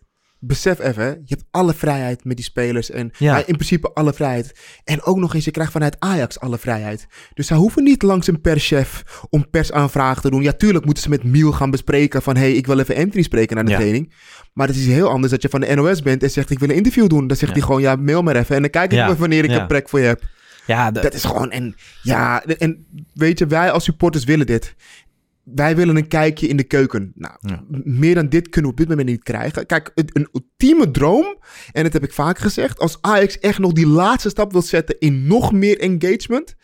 [0.47, 2.91] Besef even, je hebt alle vrijheid met die spelers.
[2.91, 3.37] En Ja.
[3.39, 4.61] in principe alle vrijheid.
[4.85, 7.07] En ook nog eens, je krijgt vanuit Ajax alle vrijheid.
[7.35, 10.43] Dus zij hoeven niet langs een perschef om persaanvragen te doen.
[10.43, 12.37] Ja, tuurlijk moeten ze met Miel gaan bespreken van...
[12.37, 13.76] hey, ik wil even Anthony spreken naar de Ja.
[13.76, 14.12] training.
[14.53, 16.51] Maar het is heel anders dat je van de NOS bent en zegt...
[16.51, 17.26] ik wil een interview doen.
[17.26, 17.59] Dan zegt Ja.
[17.59, 18.55] hij gewoon, ja, mail maar even.
[18.57, 20.22] En dan kijk ik wanneer ik een plek voor je heb.
[20.66, 21.50] Ja, de- Dat is gewoon...
[21.50, 24.74] En ja, en weet je, wij als supporters willen dit.
[25.42, 27.12] Wij willen een kijkje in de keuken.
[27.14, 27.64] Nou, Ja.
[27.84, 29.66] meer dan dit kunnen we op dit moment niet krijgen.
[29.66, 31.36] Kijk, het- een ultieme droom,
[31.72, 34.98] en dat heb ik vaak gezegd, als Ajax echt nog die laatste stap wil zetten
[34.98, 36.54] in nog meer engagement.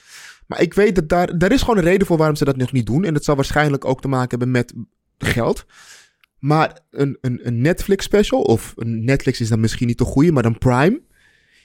[0.47, 2.73] Maar ik weet dat daar, daar is gewoon een reden voor waarom ze dat nog
[2.73, 3.05] niet doen.
[3.05, 4.73] En dat zal waarschijnlijk ook te maken hebben met
[5.19, 5.65] geld.
[6.39, 10.33] Maar een, een, een Netflix special, of een Netflix is dan misschien niet de goede,
[10.33, 11.01] maar dan Prime.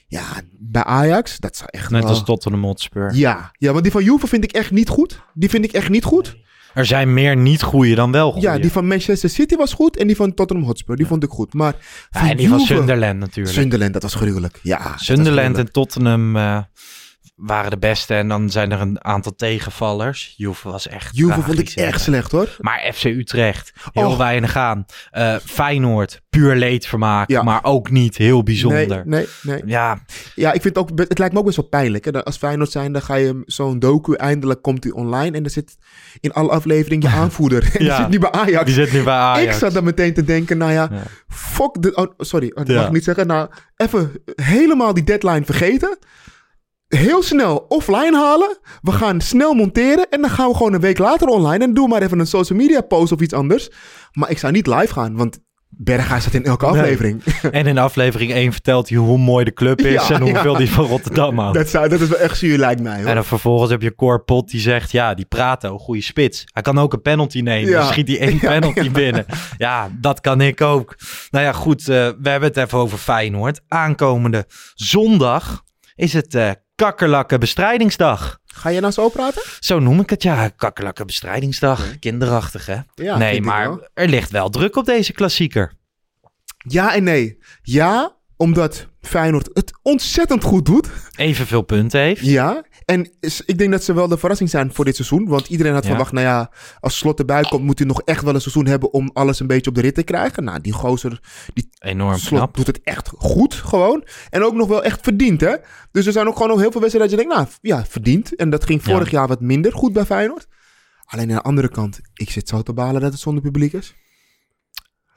[0.08, 0.22] Ja,
[0.58, 2.10] bij Ajax, dat zou echt net wel...
[2.10, 3.14] als Tottenham Hotspur.
[3.14, 5.20] Ja, ja, want die van Juve vind ik echt niet goed.
[5.34, 6.36] Die vind ik echt niet goed.
[6.74, 8.46] Er zijn meer niet goede dan wel goede.
[8.46, 11.30] Ja, die van Manchester City was goed en die van Tottenham Hotspur, die vond ik
[11.30, 11.54] goed.
[11.54, 11.76] Maar
[12.10, 13.54] Ja, en die van Juve- Sunderland natuurlijk.
[13.56, 14.58] Sunderland, dat was gruwelijk.
[14.62, 15.66] Ja, was Sunderland gruwelijk.
[15.66, 16.58] en Tottenham eh,
[17.36, 18.14] waren de beste.
[18.14, 20.34] En dan zijn er een aantal tegenvallers.
[20.36, 22.56] Juve was echt Juve vond ik echt slecht hoor.
[22.60, 24.84] Maar FC Utrecht, heel weinig aan.
[25.10, 27.30] Eh, Feyenoord, puur leedvermaak.
[27.30, 27.42] Ja.
[27.42, 28.86] Maar ook niet heel bijzonder.
[28.88, 29.62] Nee, nee, nee.
[29.66, 29.98] Ja,
[30.34, 32.04] Ja, ik vind het ook, het lijkt me ook best wel pijnlijk.
[32.04, 32.10] Hè?
[32.10, 35.50] Dat Als Feyenoord zijn, dan ga je zo'n docu, eindelijk komt die online en er
[35.50, 35.76] zit
[36.20, 37.62] in alle afleveringen je aanvoerder.
[37.64, 37.96] En die Ja.
[37.96, 38.64] zit niet bij Ajax.
[38.64, 39.52] die zit nu bij Ajax.
[39.54, 41.02] Ik zat dan meteen te denken, nou ja, Ja.
[41.28, 41.94] fuck de...
[41.94, 42.74] Oh, sorry, dat Ja.
[42.74, 43.26] mag ik niet zeggen.
[43.26, 45.98] Nou, even helemaal die deadline vergeten.
[46.88, 48.58] Heel snel offline halen.
[48.82, 50.08] We gaan snel monteren.
[50.10, 51.64] En dan gaan we gewoon een week later online.
[51.64, 53.68] En doe maar even een social media post of iets anders.
[54.12, 56.80] Maar ik zou niet live gaan, want Berga staat in elke Nee.
[56.80, 57.22] aflevering.
[57.50, 60.58] En in aflevering 1 vertelt hij hoe mooi de club is Ja, en hoeveel ja.
[60.58, 61.56] die van Rotterdam houdt.
[61.58, 62.98] dat, zou, dat is wel echt zuur, lijkt mij.
[62.98, 63.06] Hoor.
[63.06, 66.44] En dan vervolgens heb je Cor Pot die zegt, ja, die Prato, goede spits.
[66.52, 67.70] Hij kan ook een penalty nemen.
[67.70, 67.78] Ja.
[67.78, 69.26] Dan schiet hij één penalty binnen.
[69.58, 70.96] Ja, dat kan ik ook.
[71.30, 71.86] Nou ja, goed, eh,
[72.20, 73.60] we hebben het even over Feyenoord.
[73.68, 75.62] Aankomende zondag
[75.94, 78.38] is het eh kakkerlakken bestrijdingsdag.
[78.44, 79.42] Ga je nou zo praten?
[79.60, 80.48] Zo noem ik het, ja.
[80.48, 81.98] Kakkerlakken bestrijdingsdag.
[81.98, 82.76] Kinderachtig, hè?
[82.94, 85.72] Ja, nee, maar er ligt wel druk op deze klassieker.
[86.68, 87.38] Ja en nee.
[87.62, 90.88] Ja, omdat Feyenoord het ontzettend goed doet.
[91.16, 92.24] Evenveel punten heeft.
[92.24, 92.64] Ja.
[92.86, 93.10] En
[93.46, 95.28] ik denk dat ze wel de verrassing zijn voor dit seizoen.
[95.28, 95.88] Want iedereen had Ja.
[95.88, 98.92] verwacht, nou ja, als Slot erbij komt, moet hij nog echt wel een seizoen hebben
[98.92, 100.44] om alles een beetje op de rit te krijgen.
[100.44, 101.20] Nou, die gozer,
[101.54, 102.56] die Enorm Slot knap.
[102.56, 104.04] doet het echt goed, gewoon.
[104.30, 105.54] En ook nog wel echt verdiend, hè.
[105.92, 108.36] Dus er zijn ook gewoon nog heel veel wedstrijden dat je denkt, nou, ja, verdiend.
[108.36, 110.46] En dat ging vorig jaar wat minder goed bij Feyenoord.
[111.04, 113.94] Alleen aan de andere kant, ik zit zo te balen dat het zonder publiek is.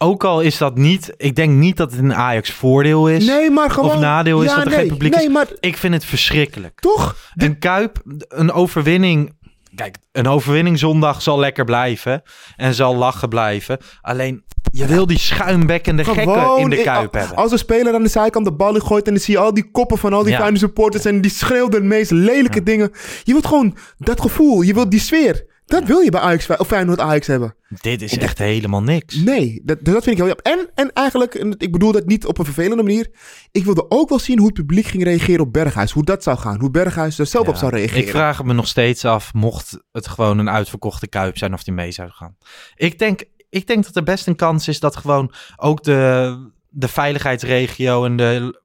[0.01, 1.13] Ook al is dat niet...
[1.17, 3.25] Ik denk niet dat het een Ajax voordeel is.
[3.25, 3.89] Nee, maar gewoon...
[3.95, 5.31] Of nadeel is ja, dat er nee, geen publiek nee, is.
[5.33, 6.79] maar Ik vind het verschrikkelijk.
[6.79, 7.15] toch?
[7.35, 9.37] Een Kuip, een overwinning...
[9.75, 12.21] Kijk, een overwinning zondag zal lekker blijven.
[12.55, 13.77] En zal lachen blijven.
[14.01, 17.37] Alleen, je wil die schuimbekkende gekken in de Kuip hebben.
[17.37, 19.71] Als een speler aan de zijkant de bal gooit en dan zie je al die
[19.71, 20.39] koppen van al die Ja.
[20.39, 22.91] fijne supporters en die schreeuwden de meest lelijke dingen.
[23.23, 25.45] Je wilt gewoon dat gevoel, je wilt die sfeer.
[25.69, 27.55] Dat wil je bij Ajax of Feyenoord Ajax hebben.
[27.81, 29.15] Dit is echt helemaal niks.
[29.15, 30.45] Nee, dat, dat vind ik heel jammer.
[30.45, 33.09] En, en eigenlijk, en ik bedoel dat niet op een vervelende manier.
[33.51, 35.91] Ik wilde ook wel zien hoe het publiek ging reageren op Berghuis.
[35.91, 36.59] Hoe dat zou gaan.
[36.59, 38.03] Hoe Berghuis er zelf op zou reageren.
[38.03, 41.63] Ik vraag het me nog steeds af, mocht het gewoon een uitverkochte Kuip zijn, of
[41.63, 42.35] die mee zou gaan.
[42.75, 46.87] Ik denk, ik denk dat er best een kans is dat gewoon ook de, de
[46.87, 48.61] veiligheidsregio en de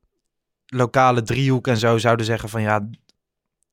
[0.67, 2.89] lokale driehoek en zo zouden zeggen van ja,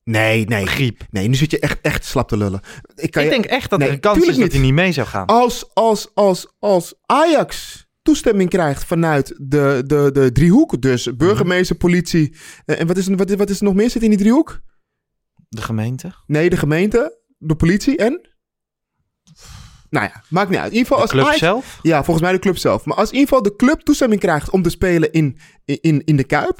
[0.04, 0.66] Nee, nee.
[0.66, 1.00] griep.
[1.10, 2.60] Nee, nu zit je echt, echt slap te lullen.
[2.94, 4.72] Ik, kan ik je- denk echt dat Nee, er een kans is dat hij niet
[4.72, 5.26] mee zou gaan.
[5.26, 12.36] Als, als, als, als Ajax toestemming krijgt vanuit de, de, de driehoek, dus burgemeester, politie.
[12.64, 14.60] eh, En wat is, er- wat, wat is er nog meer zit in die driehoek?
[15.48, 16.12] De gemeente?
[16.26, 18.30] Nee, de gemeente, de politie en.
[19.90, 20.72] Nou ja, maakt niet uit.
[20.72, 21.78] In ieder geval De als club Ajax, zelf?
[21.82, 22.84] Ja, volgens mij de club zelf.
[22.84, 26.16] Maar als in ieder geval de club toestemming krijgt om te spelen in, in, in
[26.16, 26.58] de Kuip.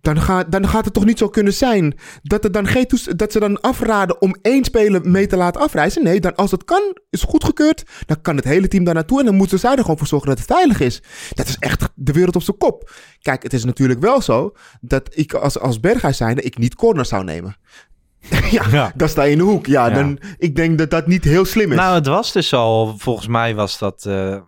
[0.00, 2.86] Dan gaat, dan gaat het toch niet zo kunnen zijn dat, er dan geen
[3.16, 6.02] dat ze dan afraden om één speler mee te laten afreizen.
[6.04, 7.82] Nee, dan als het kan, is goedgekeurd.
[8.06, 10.28] Dan kan het hele team daar naartoe en dan moeten zij er gewoon voor zorgen
[10.28, 11.02] dat het veilig is.
[11.30, 12.90] Dat is echt de wereld op zijn kop.
[13.20, 17.04] Kijk, het is natuurlijk wel zo dat ik als, als Berghuis zijnde ik niet corner
[17.04, 17.56] zou nemen.
[18.50, 18.92] ja, Ja.
[18.94, 19.66] dan sta je in de hoek.
[19.66, 19.94] Ja, Ja.
[19.94, 21.76] Dan, ik denk dat dat niet heel slim is.
[21.76, 24.40] Nou, het was dus al, volgens mij was dat eh,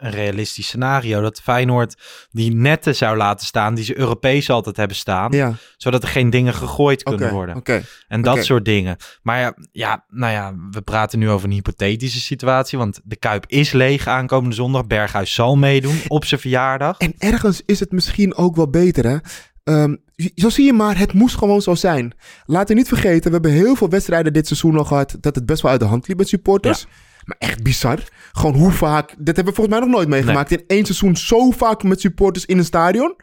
[0.00, 1.20] een realistisch scenario.
[1.20, 1.96] Dat Feyenoord
[2.30, 5.32] die netten zou laten staan die ze Europees altijd hebben staan.
[5.32, 7.56] ja, Zodat er geen dingen gegooid kunnen worden.
[7.56, 7.82] oké.
[8.08, 8.96] En dat soort dingen.
[9.22, 12.78] Maar ja, ja, nou ja, we praten nu over een hypothetische situatie.
[12.78, 14.86] Want de Kuip is leeg aankomende zondag.
[14.86, 16.98] Berghuis zal meedoen op zijn verjaardag.
[16.98, 19.16] En ergens is het misschien ook wel beter, hè?
[19.64, 19.96] Ehm,
[20.34, 22.12] zo zie je maar, het moest gewoon zo zijn.
[22.44, 25.16] Laten we niet vergeten, we hebben heel veel wedstrijden dit seizoen al gehad...
[25.20, 26.86] dat het best wel uit de hand liep met supporters.
[27.38, 27.98] Maar echt bizar.
[28.32, 29.08] Gewoon hoe vaak...
[29.18, 30.50] Dat hebben we volgens mij nog nooit meegemaakt.
[30.50, 33.14] In één seizoen zo vaak met supporters in een stadion.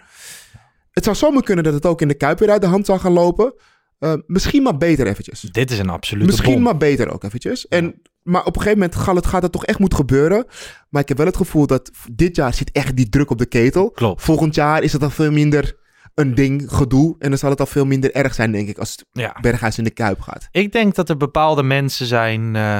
[0.91, 2.99] Het zou zomaar kunnen dat het ook in de Kuip weer uit de hand zou
[2.99, 3.53] gaan lopen.
[3.99, 5.39] Eh, misschien maar beter eventjes.
[5.41, 6.61] Dit is een absolute Misschien bom.
[6.63, 7.67] maar beter ook eventjes.
[7.67, 10.45] En, maar op een gegeven moment gaat het, gaat het toch echt moeten gebeuren.
[10.89, 13.45] Maar ik heb wel het gevoel dat dit jaar zit echt die druk op de
[13.45, 13.91] ketel.
[13.91, 14.21] Klopt.
[14.21, 15.77] Volgend jaar is het al veel minder
[16.15, 17.15] een ding, gedoe.
[17.19, 19.37] En dan zal het al veel minder erg zijn, denk ik, als Ja.
[19.41, 20.47] Berghuis in de Kuip gaat.
[20.51, 22.55] Ik denk dat er bepaalde mensen zijn...
[22.55, 22.79] eh,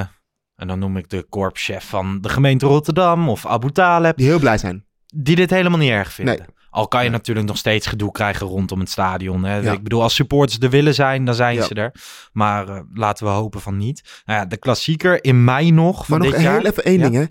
[0.58, 4.16] en dan noem ik de korpschef van de gemeente Rotterdam of Abu Taleb...
[4.16, 4.84] Die heel blij zijn.
[5.06, 6.36] die dit helemaal niet erg vinden.
[6.38, 6.46] Nee.
[6.70, 7.16] Al kan je Nee.
[7.18, 9.44] natuurlijk nog steeds gedoe krijgen rondom het stadion.
[9.44, 9.56] Hè?
[9.56, 9.72] Ja.
[9.72, 11.62] Ik bedoel, als supporters er willen zijn, dan zijn Ja.
[11.62, 11.94] ze er.
[12.32, 14.22] Maar eh, laten we hopen van niet.
[14.24, 16.56] Nou ja, de klassieker in mei nog van Maar nog dit jaar.
[16.60, 17.08] heel even één Ja.
[17.08, 17.24] ding, hè.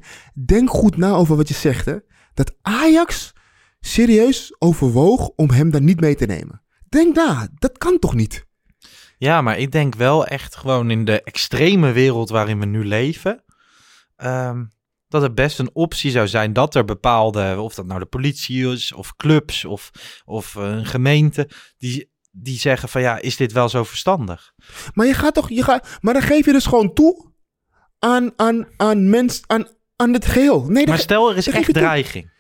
[0.46, 1.96] Denk goed na over wat je zegt, hè.
[2.34, 3.34] Dat Ajax
[3.80, 6.62] serieus overwoog om hem daar niet mee te nemen.
[6.90, 8.46] Denk na, dat kan toch niet?
[9.18, 13.44] Ja, maar ik denk wel echt gewoon in de extreme wereld waarin we nu leven...
[14.16, 14.66] ehm,
[15.08, 17.60] dat het best een optie zou zijn dat er bepaalde...
[17.60, 19.92] of dat nou de politie is, of clubs, of,
[20.26, 21.50] of eh, een gemeente...
[21.78, 24.54] die, die zeggen van ja, is dit wel zo verstandig?
[24.94, 27.32] Maar je gaat toch, je gaat, maar dan geef je dus gewoon toe
[28.00, 30.66] aan, aan, aan mensen, aan, aan het geheel.
[30.66, 32.36] Nee, Maar stel, er is echt dreiging.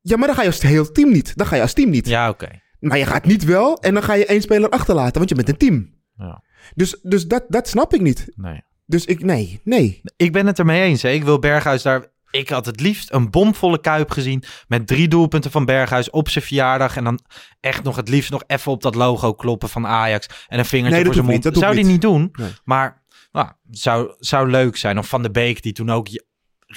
[0.00, 1.36] Ja, maar dan ga je als heel team niet.
[1.36, 2.06] Dan ga je als team niet.
[2.06, 2.61] Ja, oké.
[2.88, 5.48] Maar je gaat niet wel en dan ga je één speler achterlaten, want je bent
[5.48, 5.94] een team.
[6.16, 6.42] Ja.
[6.74, 8.32] Dus, dus dat, dat snap ik niet.
[8.34, 8.62] Nee.
[8.86, 10.00] Dus ik, nee, nee.
[10.16, 11.02] Ik ben het ermee eens.
[11.02, 11.10] Hè.
[11.10, 12.10] Ik wil Berghuis daar.
[12.30, 14.42] Ik had het liefst een bomvolle kuip gezien.
[14.68, 16.96] Met drie doelpunten van Berghuis op zijn verjaardag.
[16.96, 17.20] En dan
[17.60, 20.26] echt nog het liefst nog even op dat logo kloppen van Ajax.
[20.48, 21.42] En een vingertje Nee, voor zijn mond.
[21.42, 22.28] dat zou die niet doen.
[22.32, 22.50] Nee.
[22.64, 23.02] Maar
[23.32, 24.98] nou, zou, zou leuk zijn.
[24.98, 26.08] Of Van de Beek die toen ook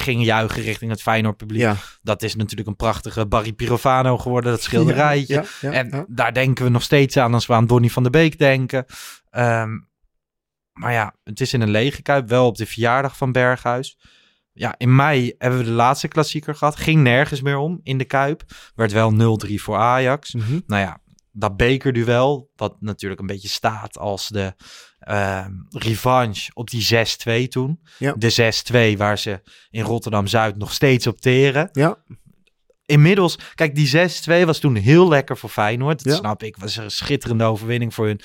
[0.02, 1.62] ging juichen richting het Feyenoord publiek.
[1.62, 1.76] Ja.
[2.02, 4.52] Dat is natuurlijk een prachtige Barry Pirovano geworden.
[4.52, 5.46] Dat schilderijtje.
[5.62, 8.40] Ja, en daar denken we nog steeds aan als we aan Donny van der Beek
[8.40, 8.86] denken.
[9.30, 9.70] Ehm,
[10.74, 13.98] maar ja, het is in een lege kuip, wel op de verjaardag van Berghuis.
[14.52, 16.76] Ja, in mei hebben we de laatste klassieker gehad.
[16.76, 18.44] Ging nergens meer om in de kuip.
[18.76, 20.34] Werd wel 0-3 voor Ajax.
[20.34, 20.60] Mhm.
[20.66, 21.00] Nou ja,
[21.32, 24.54] dat bekerduel, wat natuurlijk een beetje staat als de
[25.06, 26.82] ehm, revanche op die
[27.46, 27.80] 6-2 toen.
[27.98, 28.14] Ja.
[28.18, 28.30] De
[28.94, 31.98] 6-2 waar ze in Rotterdam-Zuid nog steeds op teren Ja,
[32.86, 36.04] inmiddels, kijk, die 6-2 was toen heel lekker voor Feyenoord.
[36.04, 36.20] Dat Ja.
[36.20, 36.58] snap ik.
[36.58, 38.22] Was een schitterende overwinning voor hun.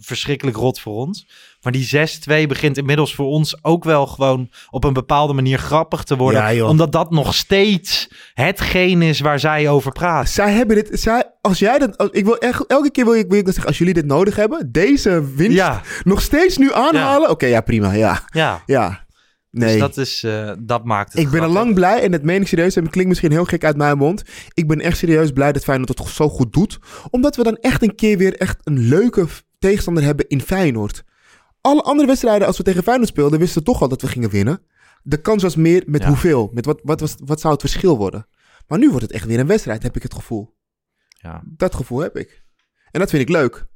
[0.00, 1.26] Verschrikkelijk rot voor ons.
[1.62, 1.88] Maar die
[2.44, 6.54] 6-2 begint inmiddels voor ons ook wel gewoon op een bepaalde manier grappig te worden.
[6.54, 10.28] Ja, omdat dat nog steeds hetgeen is waar zij over praten.
[10.32, 11.00] zij hebben dit.
[11.00, 11.96] Zij, als jij dat.
[11.98, 14.36] als- Ik wil echt, elke keer wil ik, wil ik zeggen, als jullie dit nodig
[14.36, 17.30] hebben, deze winst Ja, nog steeds nu aanhalen.
[17.30, 17.92] Oké, ja, prima.
[17.92, 18.62] Ja, ja.
[18.66, 19.06] ja.
[19.50, 19.70] Nee.
[19.70, 22.40] Dus dat, is, eh, dat maakt het ik ben al lang blij, en dat meen
[22.40, 24.22] ik serieus, en het klinkt misschien heel gek uit mijn mond.
[24.54, 26.78] Ik ben echt serieus blij dat Feyenoord het zo goed doet.
[27.10, 29.26] Omdat we dan echt een keer weer echt een leuke
[29.58, 31.02] tegenstander hebben in Feyenoord.
[31.60, 34.30] Alle andere wedstrijden, als we tegen Feyenoord speelden, wisten we toch al dat we gingen
[34.30, 34.62] winnen.
[35.02, 36.08] De kans was meer met Ja.
[36.08, 36.50] hoeveel.
[36.52, 38.26] Met wat, wat, was, wat zou het verschil worden?
[38.66, 40.56] Maar nu wordt het echt weer een wedstrijd, heb ik het gevoel.
[41.08, 41.42] Ja.
[41.44, 42.42] Dat gevoel heb ik.
[42.90, 43.66] En dat vind ik leuk.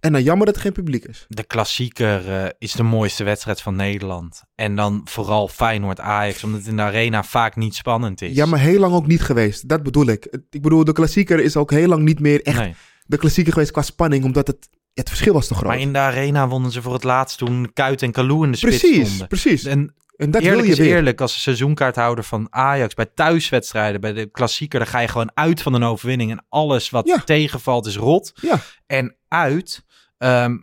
[0.00, 1.24] En dan jammer dat er geen publiek is.
[1.28, 4.42] De klassieker eh, is de mooiste wedstrijd van Nederland.
[4.54, 8.34] En dan vooral Feyenoord-Ajax, omdat het in de arena vaak niet spannend is.
[8.34, 9.68] Ja, maar heel lang ook niet geweest.
[9.68, 10.24] Dat bedoel ik.
[10.50, 12.74] Ik bedoel, de klassieker is ook heel lang niet meer echt Nee.
[13.06, 15.66] de klassieker geweest qua spanning, omdat het, het verschil was te groot.
[15.66, 18.56] Maar in de arena wonnen ze voor het laatst toen Kuit en Kalou in de
[18.56, 19.28] spits precies, stonden.
[19.28, 19.64] precies.
[19.64, 20.96] En En dat eerlijk wil je is weer.
[20.96, 25.62] eerlijk, als seizoenkaarthouder van Ajax bij thuiswedstrijden, bij de klassieker, dan ga je gewoon uit
[25.62, 26.30] van een overwinning.
[26.30, 27.18] En alles wat Ja.
[27.18, 28.32] tegenvalt is rot.
[28.40, 28.58] Ja.
[28.86, 29.84] En uit,
[30.18, 30.56] ehm,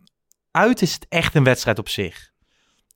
[0.51, 2.27] uit is het echt een wedstrijd op zich.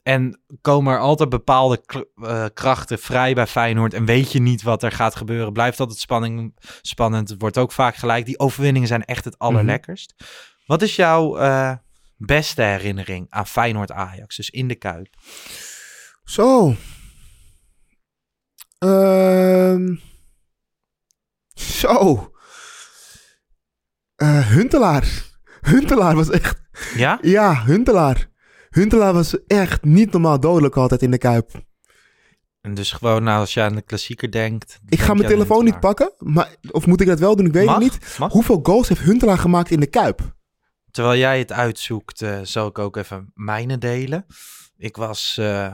[0.04, 1.82] En komen er altijd bepaalde
[2.22, 5.54] eh, krachten vrij bij Feyenoord en weet je niet wat er gaat gebeuren.
[5.54, 7.30] Blijft altijd spanning, spannend.
[7.30, 8.26] Het wordt ook vaak gelijk.
[8.26, 10.14] Die overwinningen zijn echt het allerlekkerst.
[10.66, 11.74] Wat is jouw eh,
[12.18, 14.36] beste herinnering aan Feyenoord-Ajax?
[14.36, 15.08] Dus in de Kuip.
[16.24, 16.76] Zo.
[18.78, 19.96] Ehm.
[21.54, 22.32] Zo.
[24.16, 25.32] Eh, Huntelaar.
[25.62, 26.62] Huntelaar was echt...
[26.96, 27.20] Ja?
[27.22, 28.30] Ja, Huntelaar.
[28.70, 31.52] Huntelaar was echt niet normaal dodelijk altijd in de Kuip.
[32.62, 34.80] En dus gewoon nou, als je aan de klassieker denkt.
[34.90, 37.46] Ik ga mijn telefoon niet pakken, maar, of moet ik dat wel doen?
[37.46, 38.16] Ik weet Mag, het niet.
[38.20, 38.32] mag.
[38.32, 40.36] Hoeveel goals heeft Huntelaar gemaakt in de Kuip?
[40.94, 44.26] Terwijl jij het uitzoekt, eh, zal ik ook even mijne delen.
[44.78, 45.74] Ik was, eh,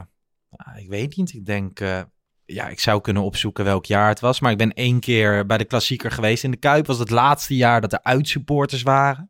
[0.50, 2.02] ah, ik weet niet, ik denk, eh,
[2.46, 4.40] ja, ik zou kunnen opzoeken welk jaar het was.
[4.40, 6.86] Maar ik ben één keer bij de klassieker geweest in de Kuip.
[6.86, 9.30] Was het laatste jaar dat er uitsupporters waren.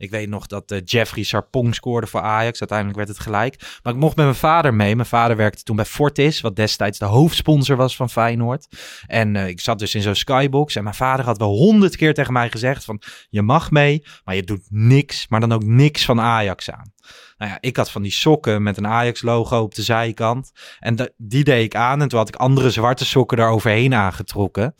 [0.00, 2.58] Ik weet nog dat eh, Jeffrey Sarpong scoorde voor Ajax.
[2.58, 3.78] Uiteindelijk werd het gelijk.
[3.82, 4.96] Maar ik mocht met mijn vader mee.
[4.96, 8.68] Mijn vader werkte toen bij Fortis, wat destijds de hoofdsponsor was van Feyenoord.
[9.06, 10.76] En eh, ik zat dus in zo'n skybox.
[10.76, 13.02] En mijn vader had wel honderd keer tegen mij gezegd van...
[13.30, 16.92] je mag mee, maar je doet niks, maar dan ook niks van Ajax aan.
[17.38, 20.52] Nou ja, ik had van die sokken met een Ajax-logo op de zijkant.
[20.78, 22.00] En die deed ik aan.
[22.00, 24.74] En toen had ik andere zwarte sokken daaroverheen aangetrokken.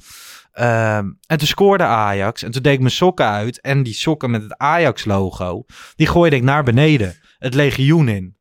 [0.52, 2.42] Ehm, en toen scoorde Ajax.
[2.42, 3.60] En toen deed ik mijn sokken uit.
[3.60, 5.64] En die sokken met het Ajax-logo,
[5.96, 7.16] die gooide ik naar beneden.
[7.38, 8.36] Het legioen in.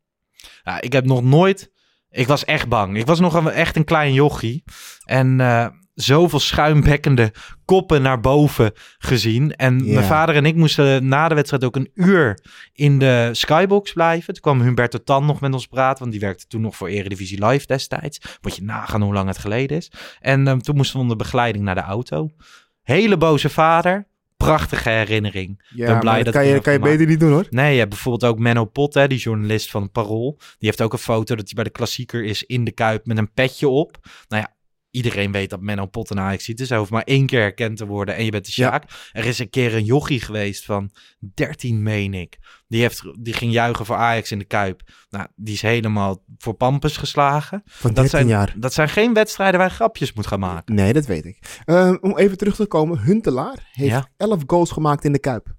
[0.80, 1.72] Ik heb nog nooit...
[2.12, 2.98] Ik was echt bang.
[2.98, 4.64] Ik was nog echt een klein jochie.
[5.06, 5.68] En eh,
[6.02, 7.34] zoveel schuimbekkende
[7.66, 9.56] koppen naar boven gezien.
[9.56, 12.40] En mijn vader en ik moesten na de wedstrijd ook een uur
[12.74, 14.34] in de skybox blijven.
[14.34, 17.46] Toen kwam Humberto Tan nog met ons praten, want die werkte toen nog voor Eredivisie
[17.46, 18.38] Live destijds.
[18.42, 19.92] Moet je nagaan hoe lang het geleden is.
[20.20, 22.30] En ehm, toen moesten we onder begeleiding naar de auto.
[22.82, 24.08] Hele boze vader.
[24.38, 25.72] Prachtige herinnering.
[25.76, 27.48] Ja, ben blij dat kan je, kan je beter niet doen hoor.
[27.50, 30.36] Nee, je hebt bijvoorbeeld ook Menno Pot, hè, die journalist van Parool.
[30.38, 33.18] Die heeft ook een foto dat hij bij de klassieker is in de Kuip met
[33.18, 33.98] een petje op.
[34.28, 34.54] Nou ja,
[34.92, 36.58] iedereen weet dat Menno Pot een Ajax ziet.
[36.58, 38.84] Dus hij hoeft maar één keer herkend te worden en je bent de Sjaak.
[39.12, 40.92] Er is een keer een jochie geweest van
[41.34, 42.38] 13, meen ik.
[42.68, 44.82] Die, heeft, die ging juichen voor Ajax in de Kuip.
[45.10, 47.62] Nou, die is helemaal voor Pampus geslagen.
[47.66, 48.54] Van 13 Dat zijn, jaar.
[48.58, 50.76] dat zijn geen wedstrijden waar je grapjes moet gaan maken.
[50.76, 51.60] Nee, dat weet ik.
[51.66, 53.00] Ehm, om even terug te komen.
[53.00, 54.08] Huntelaar heeft Ja.
[54.18, 55.58] 11 goals gemaakt in de Kuip.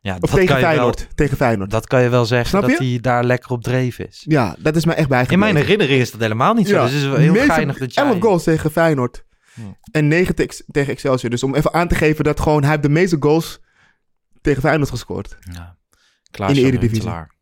[0.00, 1.16] Ja, Of dat tegen kan, je wel, Feyenoord.
[1.16, 1.70] Tegen Feyenoord.
[1.70, 2.84] dat kan je wel zeggen Snap dat je?
[2.84, 4.24] hij daar lekker op dreef is.
[4.28, 5.52] Ja, dat is mij echt In bijgebleven.
[5.54, 6.74] mijn herinnering is dat helemaal niet zo.
[6.74, 6.82] Ja.
[6.82, 8.04] Dus het is wel heel geinig dat jij...
[8.04, 9.24] 11 goals tegen Feyenoord.
[9.54, 9.62] Ja.
[9.90, 11.30] En 9 te- tegen Excelsior.
[11.30, 13.60] Dus om even aan te geven dat gewoon hij heeft de meeste goals
[14.40, 15.36] tegen Feyenoord gescoord.
[15.52, 15.76] Ja.
[16.30, 16.90] Klaas In de Eredivisie.
[17.02, 17.36] Huntelaar.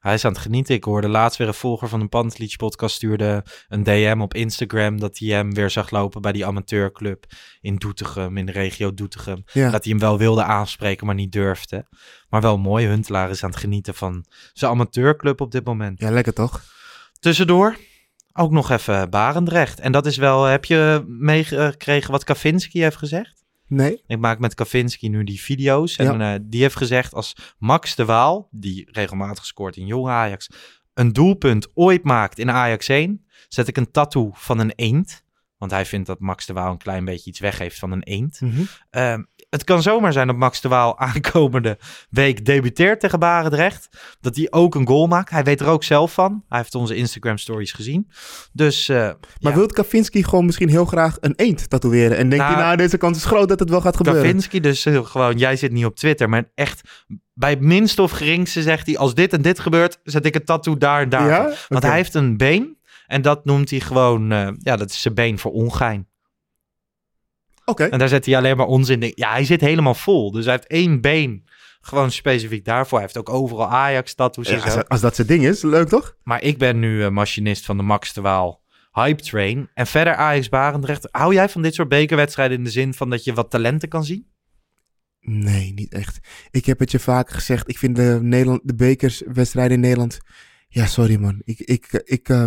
[0.00, 0.74] Hij is aan het genieten.
[0.74, 5.00] Ik hoorde laatst weer een volger van de Pantelic podcast stuurde een DM op Instagram
[5.00, 7.24] dat hij hem weer zag lopen bij die amateurclub
[7.60, 9.42] in Doetinchem, in de regio Doetinchem.
[9.52, 9.70] Ja.
[9.70, 11.86] Dat hij hem wel wilde aanspreken, maar niet durfde.
[12.28, 12.86] Maar wel mooi.
[12.86, 16.00] Huntelaar is aan het genieten van zijn amateurclub op dit moment.
[16.00, 16.62] ja, lekker toch?
[17.18, 17.76] Tussendoor
[18.32, 19.80] ook nog even Barendrecht.
[19.80, 23.39] En dat is wel, heb je meegekregen wat Kavinski heeft gezegd?
[23.70, 24.02] Nee?
[24.06, 25.96] Ik maak met Kavinski nu die video's.
[25.96, 26.34] En Ja.
[26.34, 30.48] eh, die heeft gezegd als Max de Waal, die regelmatig scoort in jong Ajax,
[30.94, 35.24] een doelpunt ooit maakt in Ajax 1, zet ik een tattoo van een eend.
[35.58, 38.40] Want hij vindt dat Max de Waal een klein beetje iets weggeeft van een eend.
[38.90, 41.78] Ehm, het kan zomaar zijn dat Max de Waal aankomende
[42.10, 43.88] week debuteert tegen Barendrecht.
[44.20, 45.30] Dat hij ook een goal maakt.
[45.30, 46.44] Hij weet er ook zelf van.
[46.48, 48.10] Hij heeft onze Instagram stories gezien.
[48.52, 49.54] Dus eh, Maar ja.
[49.54, 52.16] wil Kavinski gewoon misschien heel graag een eend tatoeëren?
[52.16, 54.22] En denkt Nou, hij, nou, deze kans is groot dat het wel gaat gebeuren.
[54.22, 58.10] Kavinski, dus eh, gewoon, jij zit niet op Twitter, maar echt bij het minste of
[58.10, 61.28] geringste zegt hij, als dit en dit gebeurt, zet ik een tattoo daar en daar.
[61.28, 61.52] Ja?
[61.68, 65.14] Want hij heeft een been en dat noemt hij gewoon, eh, ja, dat is zijn
[65.14, 66.09] been voor ongein.
[67.78, 69.12] En daar zet hij alleen maar onzin in.
[69.14, 71.44] Ja, hij zit helemaal vol, dus hij heeft één been
[71.80, 72.98] Gewoon specifiek daarvoor.
[72.98, 76.16] Hij heeft ook overal Ajax-tattoos Ja, en als, als dat zijn ding is, leuk toch?
[76.22, 78.62] Maar ik ben nu eh, machinist van de Max de Waal
[78.92, 79.70] Hype Train.
[79.74, 81.08] En verder Ajax Barendrecht.
[81.10, 84.04] Hou jij van dit soort bekerwedstrijden in de zin van dat je wat talenten kan
[84.04, 84.26] zien?
[85.20, 86.18] Nee, niet echt.
[86.50, 87.68] Ik heb het je vaker gezegd.
[87.68, 90.18] Ik vind de, Nederland, de bekerswedstrijden in Nederland...
[90.68, 91.42] Ja, sorry man.
[91.44, 92.44] Ik, ik, ik, eh,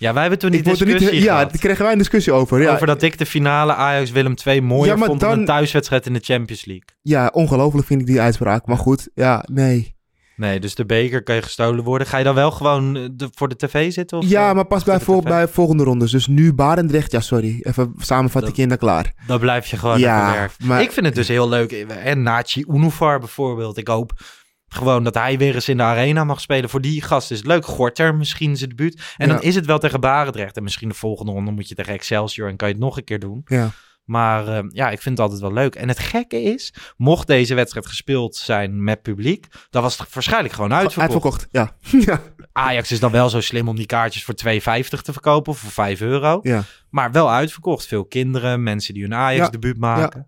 [0.00, 1.22] Ja, wij hebben toen die ik discussie niet...
[1.22, 2.60] Ja, daar kregen wij een discussie over.
[2.62, 6.06] Ja, Over dat ik de finale Ajax-Willem II mooier Ja, vond dan dan- een thuiswedstrijd
[6.06, 6.84] in de Champions League.
[7.02, 8.66] ja ongelooflijk vind ik die uitspraak.
[8.66, 9.98] Maar goed, ja, nee.
[10.36, 12.06] Nee, dus de beker kan je gestolen worden.
[12.06, 14.18] Ga je dan wel gewoon eh, de- voor de tv zitten?
[14.18, 16.10] Of Ja, maar pas bij, vol, bij volgende rondes.
[16.10, 17.60] Dus nu Barendrecht, ja sorry.
[17.62, 19.12] Even samenvatting in en klaar.
[19.26, 21.72] Dan blijf je gewoon Ja, maar- Ik vind het dus heel leuk.
[22.04, 23.76] En Nachi Unuvar bijvoorbeeld.
[23.76, 24.12] Ik hoop
[24.74, 26.70] gewoon dat hij weer eens in de arena mag spelen.
[26.70, 27.64] Voor die gast is het leuk.
[27.64, 29.02] Gorter misschien zijn debuut.
[29.16, 29.32] En Ja.
[29.32, 30.56] dan is het wel tegen Barendrecht.
[30.56, 33.04] En misschien de volgende ronde moet je tegen Excelsior en kan je het nog een
[33.04, 33.42] keer doen.
[33.44, 33.70] Ja.
[34.04, 35.74] Maar eh, ja, ik vind het altijd wel leuk.
[35.74, 40.54] En het gekke is, mocht deze wedstrijd gespeeld zijn met publiek, dan was het waarschijnlijk
[40.54, 41.12] gewoon uitverkocht.
[41.12, 41.76] Uitverkocht, ja.
[42.12, 42.22] ja.
[42.52, 44.52] Ajax is dan wel zo slim om die kaartjes voor 2,50
[45.02, 46.38] te verkopen voor 5 euro.
[46.42, 46.62] Ja.
[46.90, 47.86] Maar wel uitverkocht.
[47.86, 50.26] Veel kinderen, mensen die hun Ajax-debuut maken.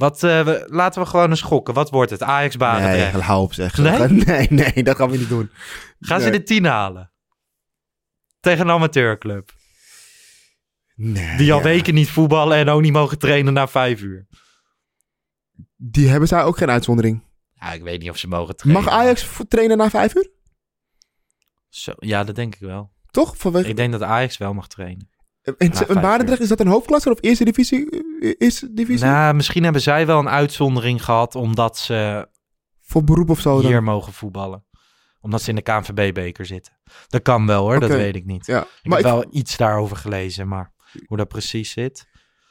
[0.00, 1.74] Wat, eh, we, laten we gewoon eens gokken.
[1.74, 2.22] Wat wordt het?
[2.22, 3.20] Ajax Nee, Barendrecht.
[3.20, 3.76] hou op zeg.
[3.78, 4.08] Nee?
[4.24, 5.50] nee, nee, dat gaan we niet doen.
[6.00, 6.38] Gaan ze Nee.
[6.38, 7.12] de 10 halen?
[8.40, 9.50] Tegen een amateurclub.
[10.94, 11.64] Nee, Die al ja.
[11.64, 14.26] weken niet voetballen en ook niet mogen trainen na 5 uur.
[15.76, 17.22] Die hebben zij ook geen uitzondering.
[17.52, 18.84] Ja, ik weet niet of ze mogen trainen.
[18.84, 20.30] Mag Ajax trainen na vijf uur?
[21.68, 22.92] Zo, ja, dat denk ik wel.
[23.10, 23.36] Toch?
[23.36, 23.68] Vanwege...
[23.68, 25.09] Ik denk dat Ajax wel mag trainen.
[25.42, 27.90] En, Barendrecht, is dat een hoofdklasse of eerste divisie?
[28.20, 29.06] eh, Eerste divisie?
[29.06, 32.28] Nou, misschien hebben zij wel een uitzondering gehad omdat ze
[32.80, 33.70] Voor beroep of zo dan?
[33.70, 34.64] hier mogen voetballen.
[35.20, 36.72] Omdat ze in de KNVB-beker zitten.
[37.08, 38.46] Dat kan wel hoor, dat weet ik niet.
[38.46, 40.72] Ja, Ik maar heb ik- wel iets daarover gelezen, maar
[41.06, 42.08] hoe dat precies zit.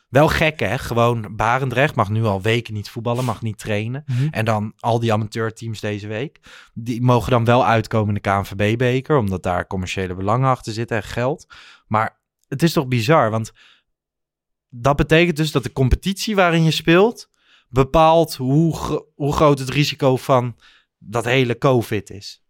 [0.09, 4.03] Wel gek hè, gewoon Barendrecht mag nu al weken niet voetballen, mag niet trainen.
[4.05, 4.27] Mhm.
[4.31, 6.39] En dan al die amateurteams deze week,
[6.73, 11.03] die mogen dan wel uitkomen in de KNVB-beker, omdat daar commerciële belangen achter zitten en
[11.03, 11.45] geld.
[11.87, 12.18] Maar
[12.49, 13.51] het is toch bizar, want
[14.69, 17.29] dat betekent dus dat de competitie waarin je speelt
[17.69, 20.55] bepaalt hoe, hoe groot het risico van
[20.97, 22.43] dat hele COVID is.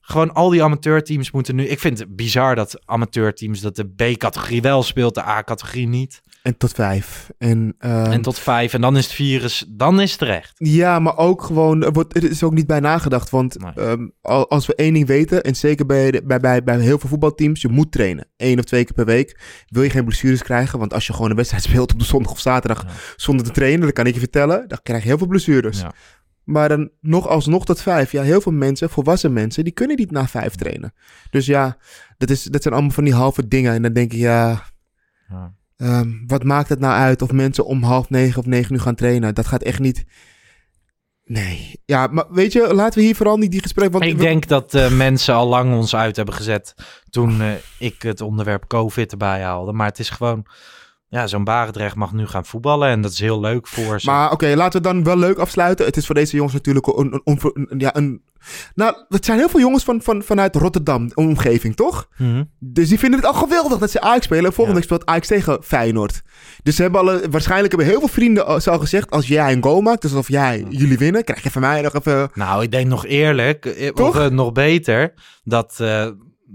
[0.00, 1.66] Gewoon al die amateurteams moeten nu.
[1.66, 6.22] Ik vind het bizar dat amateurteams dat de B-categorie wel speelt, de A-categorie niet.
[6.46, 7.30] En tot vijf.
[7.38, 8.72] En, ehm, En tot vijf.
[8.74, 10.52] En dan is het virus, dan is het terecht.
[10.56, 13.30] Ja, maar ook gewoon, er, wordt, er is ook niet bij nagedacht.
[13.30, 13.72] Want Nee.
[13.86, 17.08] ehm, al- als we één ding weten, en zeker bij, bij, bij, bij heel veel
[17.08, 18.26] voetbalteams, je moet trainen.
[18.36, 19.40] Eén of twee keer per week.
[19.68, 20.78] Wil je geen blessures krijgen?
[20.78, 22.90] Want als je gewoon een wedstrijd speelt op de zondag of zaterdag Ja.
[23.16, 25.80] zonder te trainen, dan kan ik je vertellen, dan krijg je heel veel blessures.
[25.80, 25.92] Ja.
[26.44, 28.12] Maar dan nog alsnog tot vijf.
[28.12, 30.92] Ja, heel veel mensen, volwassen mensen, die kunnen niet na vijf trainen.
[31.30, 31.76] Dus ja,
[32.18, 33.72] dat, is, dat zijn allemaal van die halve dingen.
[33.74, 34.62] En dan denk je, ja,
[35.28, 35.54] Ja.
[35.76, 38.94] Ehm, wat maakt het nou uit of mensen om half negen of negen uur gaan
[38.94, 39.34] trainen?
[39.34, 40.04] Dat gaat echt niet.
[41.24, 41.80] Nee.
[41.84, 43.98] Ja, maar weet je, laten we hier vooral niet die gesprekken.
[43.98, 46.74] Want Ik we- denk dat eh, mensen al lang ons uit hebben gezet
[47.10, 47.48] toen eh,
[47.78, 49.72] ik het onderwerp COVID erbij haalde.
[49.72, 50.46] Maar het is gewoon,
[51.16, 54.10] ja, zo'n Barendrecht mag nu gaan voetballen en dat is heel leuk voor ze.
[54.10, 55.86] Maar oké, laten we dan wel leuk afsluiten.
[55.86, 57.12] Het is voor deze jongens natuurlijk een.
[57.12, 58.22] een, een, een- ja, een
[58.74, 62.08] nou, het zijn heel veel jongens van, van, vanuit Rotterdam, omgeving, toch?
[62.16, 62.44] Mhm.
[62.58, 64.44] Dus die vinden het al geweldig dat ze Ajax spelen.
[64.44, 64.86] En volgende Ja.
[64.86, 66.22] week speelt Ajax tegen Feyenoord.
[66.62, 69.10] Dus ze hebben alle, waarschijnlijk hebben heel veel vrienden al gezegd...
[69.10, 71.24] als jij een goal maakt, dus alsof jij jullie winnen...
[71.24, 72.30] krijg je van mij nog even...
[72.34, 74.08] Nou, ik denk nog eerlijk, eh, Toch?
[74.08, 75.14] of eh, nog beter,
[75.44, 76.06] dat, eh,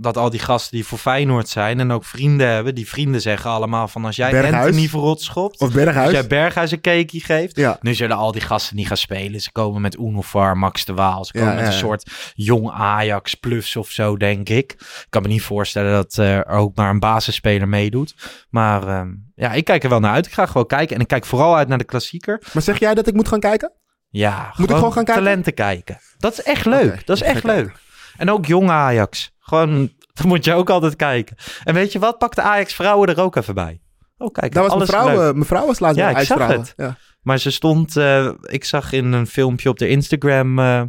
[0.02, 3.49] dat al die gasten die voor Feyenoord zijn en ook vrienden hebben, die vrienden zeggen
[3.49, 4.66] allemaal van als jij Berghuis.
[4.66, 6.12] Anthony verrot schopt, Of als Berghuis.
[6.12, 7.78] jij Berghuis een cakeie geeft, Ja.
[7.82, 9.41] nu zullen al die gasten niet gaan spelen.
[9.41, 13.34] Ze komen met Unovar, Max de Waal, ze komen Ja, met een soort jong Ajax
[13.36, 14.72] plus of zo, denk ik.
[14.72, 18.16] Ik kan me niet voorstellen dat eh, er ook maar een basisspeler meedoet.
[18.49, 20.26] Maar ehm, ja, ik kijk er wel naar uit.
[20.26, 22.41] Ik ga gewoon kijken en ik kijk vooral uit naar de klassieker.
[22.54, 23.72] Maar zeg jij dat ik moet gaan kijken?
[24.10, 25.24] Ja, Moet ik gewoon gaan kijken?
[25.24, 25.99] talenten kijken.
[26.18, 27.06] Dat is echt leuk.
[27.06, 27.72] Dat is echt leuk.
[28.18, 29.32] En ook jong Ajax.
[29.52, 31.36] Gewoon, dat moet je ook altijd kijken.
[31.64, 32.18] En weet je wat?
[32.18, 33.82] Pak de Ajax vrouwen er ook even bij.
[34.18, 34.54] Oh, kijk.
[34.54, 35.36] Dat was alles mevrouw, leuk.
[35.36, 36.74] mevrouw was laatst Ja, bij ik zag Ajax-vrouwen.
[36.78, 36.88] het.
[36.88, 36.97] Ja.
[37.22, 40.82] Maar ze stond, eh, ik zag in een filmpje op de Instagram eh,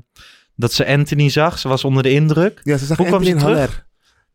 [0.57, 1.59] dat ze Anthony zag.
[1.59, 2.61] Ze was onder de indruk.
[2.63, 3.87] ja, ze zag Hoe kwam Anthony ze en terug?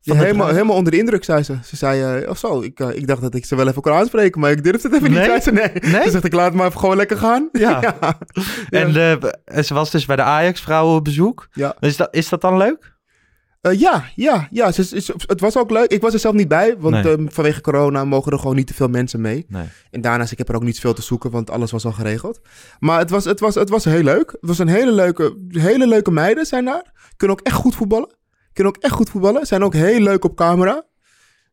[0.01, 1.57] Ja, helemaal, onder de indruk, zei ze.
[1.65, 4.51] Ze zei, of zo, ik, ik dacht dat ik ze wel even kon aanspreken, maar
[4.51, 5.19] ik durfde het even Nee?
[5.19, 5.28] niet.
[5.28, 5.91] Zei ze, nee.
[5.93, 6.03] Nee?
[6.03, 7.49] Ze zegt, ik laat het maar even gewoon lekker gaan.
[7.51, 7.80] Ja.
[8.69, 8.84] ja.
[9.45, 11.47] En ze was dus bij de Ajax vrouwen op bezoek.
[11.51, 11.75] Ja.
[11.80, 12.96] Is, dat, is dat dan leuk?
[13.62, 14.72] Eh, ja, ja, ja.
[14.72, 15.91] Ze- het was ook leuk.
[15.91, 17.16] Ik was er zelf niet bij, want Nee.
[17.16, 19.45] ehm, vanwege corona mogen er gewoon niet te veel mensen mee.
[19.49, 19.66] Nee.
[19.91, 22.39] En daarnaast, ik heb er ook niet veel te zoeken, want alles was al geregeld.
[22.80, 24.32] Maar het was, het was, het was heel leuk.
[24.32, 26.93] Het was een hele leuke, hele leuke meiden zijn daar.
[27.18, 28.16] Kunnen ook echt goed voetballen.
[28.53, 29.45] Kunnen ook echt goed voetballen.
[29.45, 30.86] Zijn ook heel leuk op camera.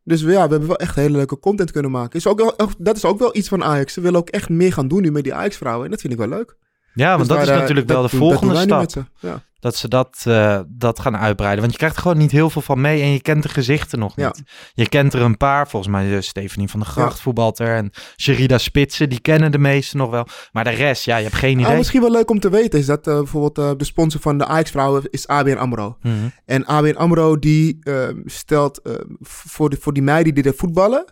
[0.04, 2.18] Dus ja, we hebben wel echt hele leuke content kunnen maken.
[2.18, 3.92] Is ook wel, dat is ook wel iets van Ajax.
[3.92, 5.84] Ze willen ook echt meer gaan doen nu met die Ajax-vrouwen.
[5.84, 6.56] En dat vind ik wel leuk.
[6.94, 8.90] Ja, want Dus dat daar, is natuurlijk wel de volgende stap.
[8.90, 9.04] ze.
[9.20, 9.42] Ja.
[9.60, 11.60] Dat ze dat, eh, dat gaan uitbreiden.
[11.60, 13.98] Want je krijgt er gewoon niet heel veel van mee en je kent de gezichten
[13.98, 14.26] nog Ja.
[14.26, 14.42] niet.
[14.74, 17.22] Je kent er een paar, volgens mij eh, Stephanie van der Gracht Ja.
[17.22, 20.26] voetbalt er en Sherida Spitsen, die kennen de meesten nog wel.
[20.52, 21.76] Maar de rest, ja, je hebt geen Ah, idee.
[21.76, 25.02] misschien wel leuk om te weten is dat eh, bijvoorbeeld de sponsor van de Ajax-vrouwen
[25.10, 25.96] is ABN AMRO.
[26.02, 26.14] Mhm.
[26.44, 27.78] En ABN AMRO die
[28.24, 28.80] stelt
[29.20, 31.04] voor, de, voor die meiden die er voetballen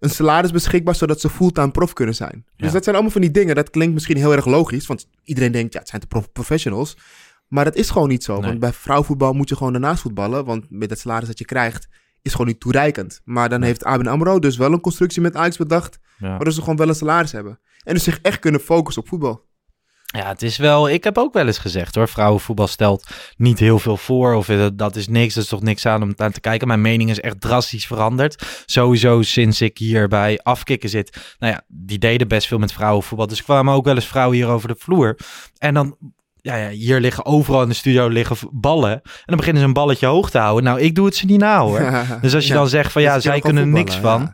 [0.00, 2.44] een salaris beschikbaar zodat ze fulltime prof kunnen zijn.
[2.56, 3.54] Dus dat zijn allemaal van die dingen.
[3.54, 6.96] Dat klinkt misschien heel erg logisch, want iedereen denkt ja, het zijn de prof- professionals.
[7.48, 8.34] Maar dat is gewoon niet zo.
[8.38, 8.42] Nee.
[8.48, 11.88] Want bij vrouwenvoetbal moet je gewoon daarnaast voetballen, want met het salaris dat je krijgt
[12.22, 13.20] is gewoon niet toereikend.
[13.24, 16.28] Maar dan heeft ABN AMRO dus wel een constructie met Ajax bedacht, Ja.
[16.28, 17.60] waardoor ze gewoon wel een salaris hebben.
[17.82, 19.48] En dus zich echt kunnen focussen op voetbal.
[20.12, 20.88] Ja, het is wel.
[20.90, 22.08] Ik heb ook wel eens gezegd hoor.
[22.08, 23.06] Vrouwenvoetbal stelt
[23.36, 24.34] niet heel veel voor.
[24.34, 25.34] Of eh, dat is niks.
[25.34, 26.66] Dat is toch niks aan om aan te kijken.
[26.68, 28.62] Mijn mening is echt drastisch veranderd.
[28.66, 31.34] Sowieso sinds ik hier bij afkikken zit.
[31.38, 33.26] Nou ja, die deden best veel met vrouwenvoetbal.
[33.26, 35.16] Dus er kwamen ook wel eens vrouwen hier over de vloer.
[35.58, 35.96] En dan.
[36.42, 38.90] Ja, ja, hier liggen overal in de studio liggen ballen.
[38.92, 40.64] En dan beginnen ze een balletje hoog te houden.
[40.64, 41.78] Nou, ik doe het ze niet na hoor.
[42.20, 42.58] Dus als je Ja.
[42.58, 44.32] dan zegt van ja, zij kunnen er niks van.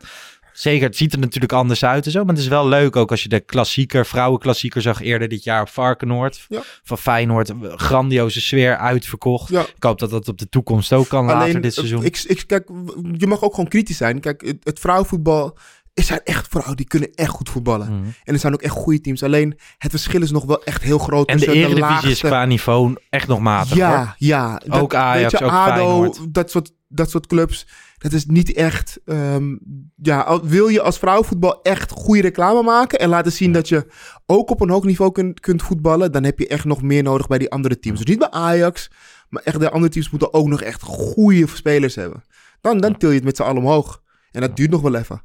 [0.56, 2.20] Zeker, het ziet er natuurlijk anders uit en zo.
[2.24, 5.60] Maar het is wel leuk ook als je de klassieker, vrouwenklassieker zag eerder dit jaar
[5.60, 6.44] op Varkenoord.
[6.48, 6.60] Ja.
[6.82, 9.48] Van Feyenoord, grandioze sfeer, uitverkocht.
[9.48, 9.60] Ja.
[9.60, 12.04] Ik hoop dat dat op de toekomst ook kan later dit seizoen.
[12.04, 12.68] Ik, ik, kijk,
[13.12, 14.20] je mag ook gewoon kritisch zijn.
[14.20, 15.58] Kijk, het, het vrouwenvoetbal.
[15.94, 17.86] Er zijn echt vrouwen die kunnen echt goed voetballen.
[17.86, 18.08] Mhm.
[18.24, 19.22] En er zijn ook echt goede teams.
[19.22, 21.28] Alleen het verschil is nog wel echt heel groot.
[21.28, 23.78] En de Eredivisie is qua niveau echt nog matig hoor.
[23.78, 24.60] Ja, ja.
[24.66, 26.34] Dat- Ook Ajax, je, ook ADO, Feyenoord.
[26.34, 27.66] dat soort, dat soort clubs.
[28.06, 29.00] Dat is niet echt...
[29.04, 29.56] ehm,
[30.02, 32.98] ja, wil je als vrouwenvoetbal echt goede reclame maken...
[32.98, 33.86] en laten zien dat je
[34.26, 36.12] ook op een hoog niveau kunt, kunt voetballen...
[36.12, 37.98] dan heb je echt nog meer nodig bij die andere teams.
[37.98, 38.90] Dus niet bij Ajax...
[39.28, 42.24] maar echt de andere teams moeten ook nog echt goede spelers hebben.
[42.60, 44.02] Dan, dan til je het met z'n allen omhoog.
[44.30, 45.22] En dat duurt nog wel even.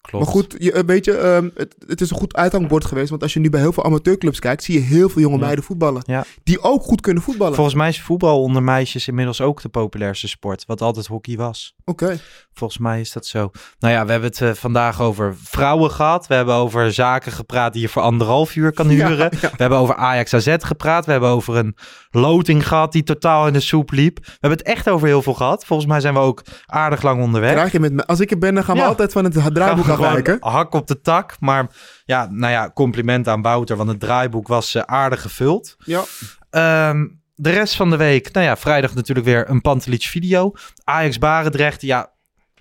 [0.00, 0.24] Klopt.
[0.24, 3.10] Maar goed, je, eh, weet je, ehm, het, het is een goed uithangbord geweest.
[3.10, 4.62] Want als je nu bij heel veel amateurclubs kijkt...
[4.62, 5.40] zie je heel veel jonge Ja.
[5.44, 6.02] meiden voetballen.
[6.06, 6.24] Ja.
[6.42, 7.54] Die ook goed kunnen voetballen.
[7.54, 10.64] Volgens mij is voetbal onder meisjes inmiddels ook de populairste sport.
[10.66, 11.74] Wat altijd hockey was.
[11.84, 12.18] Oké.
[12.58, 13.50] Volgens mij is dat zo.
[13.78, 16.26] Nou ja, we hebben het eh, vandaag over vrouwen gehad.
[16.26, 19.28] We hebben over zaken gepraat die je voor anderhalf uur kan huren.
[19.40, 19.50] ja.
[19.50, 21.06] We hebben over Ajax AZ gepraat.
[21.06, 21.76] We hebben over een
[22.10, 24.18] loting gehad die totaal in de soep liep.
[24.24, 25.64] We hebben het echt over heel veel gehad.
[25.64, 27.52] Volgens mij zijn we ook aardig lang onderweg.
[27.52, 28.86] Krijg je met me, als ik er ben, dan gaan we Ja.
[28.86, 30.36] altijd van het draaiboek afwijken.
[30.40, 31.36] Hak op de tak.
[31.40, 31.66] Maar
[32.04, 33.76] ja, nou ja, compliment aan Wouter.
[33.76, 35.76] Want het draaiboek was eh, aardig gevuld.
[35.78, 36.02] Ja.
[36.50, 40.52] Ehm, de rest van de week, nou ja, vrijdag natuurlijk weer een Pantelic video.
[40.84, 42.10] Ajax Barendrecht, ja,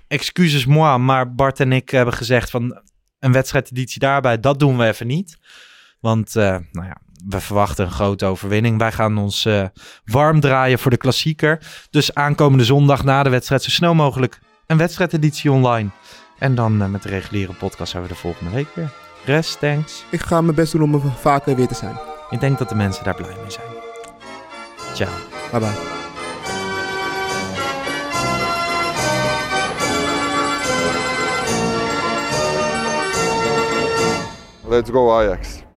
[0.08, 2.82] excuses moi, maar Bart en ik hebben gezegd van
[3.20, 5.38] een wedstrijdeditie daarbij, dat doen we even niet.
[6.00, 6.98] Want, eh, nou ja,
[7.28, 8.78] we verwachten een grote overwinning.
[8.78, 9.66] Wij gaan ons eh,
[10.06, 11.60] warm draaien voor de klassieker.
[11.90, 15.90] Dus aankomende zondag na de wedstrijd zo snel mogelijk een wedstrijdeditie online.
[16.40, 18.92] En dan eh, met de reguliere podcast zijn we de volgende week weer.
[19.26, 20.04] Rest, thanks.
[20.12, 22.00] Ik ga mijn best doen om er vaker weer te zijn.
[22.30, 23.68] Ik denk dat de mensen daar blij mee zijn.
[24.94, 25.12] Ciao.
[25.52, 25.97] Bye bye.
[34.68, 35.67] Let's go Ajax.